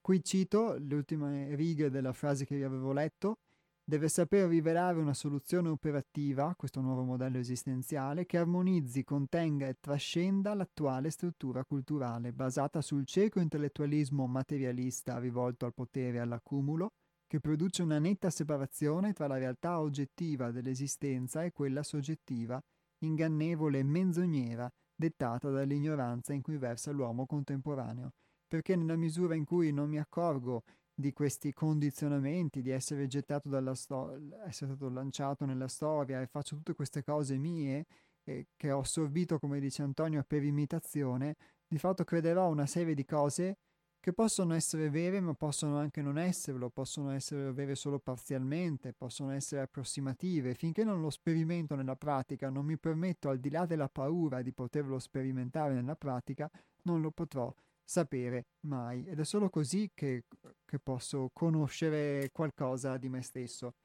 [0.00, 3.40] qui cito le ultime righe della frase che vi avevo letto
[3.88, 10.52] deve saper rivelare una soluzione operativa, questo nuovo modello esistenziale, che armonizzi, contenga e trascenda
[10.52, 16.90] l'attuale struttura culturale, basata sul cieco intellettualismo materialista rivolto al potere e all'accumulo,
[17.26, 22.62] che produce una netta separazione tra la realtà oggettiva dell'esistenza e quella soggettiva,
[22.98, 28.10] ingannevole e menzognera, dettata dall'ignoranza in cui versa l'uomo contemporaneo.
[28.46, 30.64] Perché nella misura in cui non mi accorgo
[30.98, 34.18] di questi condizionamenti, di essere gettato dalla storia,
[34.48, 37.86] essere stato lanciato nella storia e faccio tutte queste cose mie
[38.24, 41.36] eh, che ho assorbito, come dice Antonio, per imitazione,
[41.68, 43.58] di fatto crederò una serie di cose
[44.00, 49.30] che possono essere vere ma possono anche non esserlo, possono essere vere solo parzialmente, possono
[49.30, 50.54] essere approssimative.
[50.54, 54.52] Finché non lo sperimento nella pratica, non mi permetto, al di là della paura di
[54.52, 56.50] poterlo sperimentare nella pratica,
[56.82, 57.54] non lo potrò
[57.88, 60.24] sapere mai ed è solo così che,
[60.66, 63.76] che posso conoscere qualcosa di me stesso.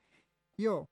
[0.56, 0.90] Io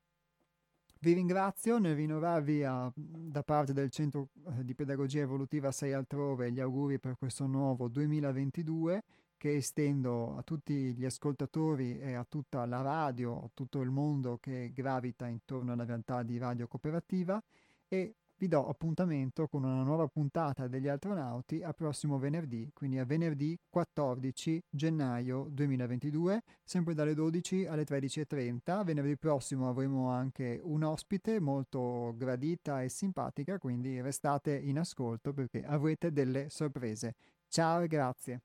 [1.01, 6.53] vi ringrazio nel rinnovarvi a, da parte del Centro eh, di Pedagogia Evolutiva 6 altrove
[6.53, 9.03] gli auguri per questo nuovo 2022
[9.35, 14.37] che estendo a tutti gli ascoltatori e a tutta la radio, a tutto il mondo
[14.37, 17.43] che gravita intorno alla realtà di Radio Cooperativa
[17.89, 23.05] e vi do appuntamento con una nuova puntata degli astronauti a prossimo venerdì, quindi a
[23.05, 28.83] venerdì 14 gennaio 2022, sempre dalle 12 alle 13.30.
[28.83, 35.63] Venerdì prossimo avremo anche un ospite molto gradita e simpatica, quindi restate in ascolto perché
[35.63, 37.13] avrete delle sorprese.
[37.47, 38.41] Ciao e grazie.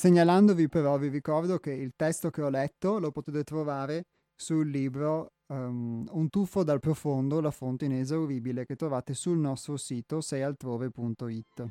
[0.00, 4.04] Segnalandovi però vi ricordo che il testo che ho letto lo potete trovare
[4.34, 10.22] sul libro um, Un tuffo dal profondo, la fonte inesauribile che trovate sul nostro sito
[10.22, 11.66] seialtrove.it.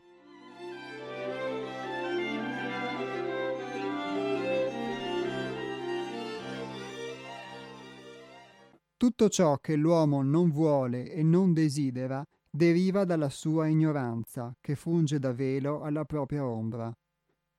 [8.95, 15.17] Tutto ciò che l'uomo non vuole e non desidera deriva dalla sua ignoranza, che funge
[15.17, 16.93] da velo alla propria ombra.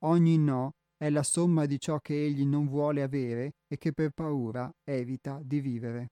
[0.03, 4.11] Ogni no è la somma di ciò che egli non vuole avere e che per
[4.11, 6.11] paura evita di vivere.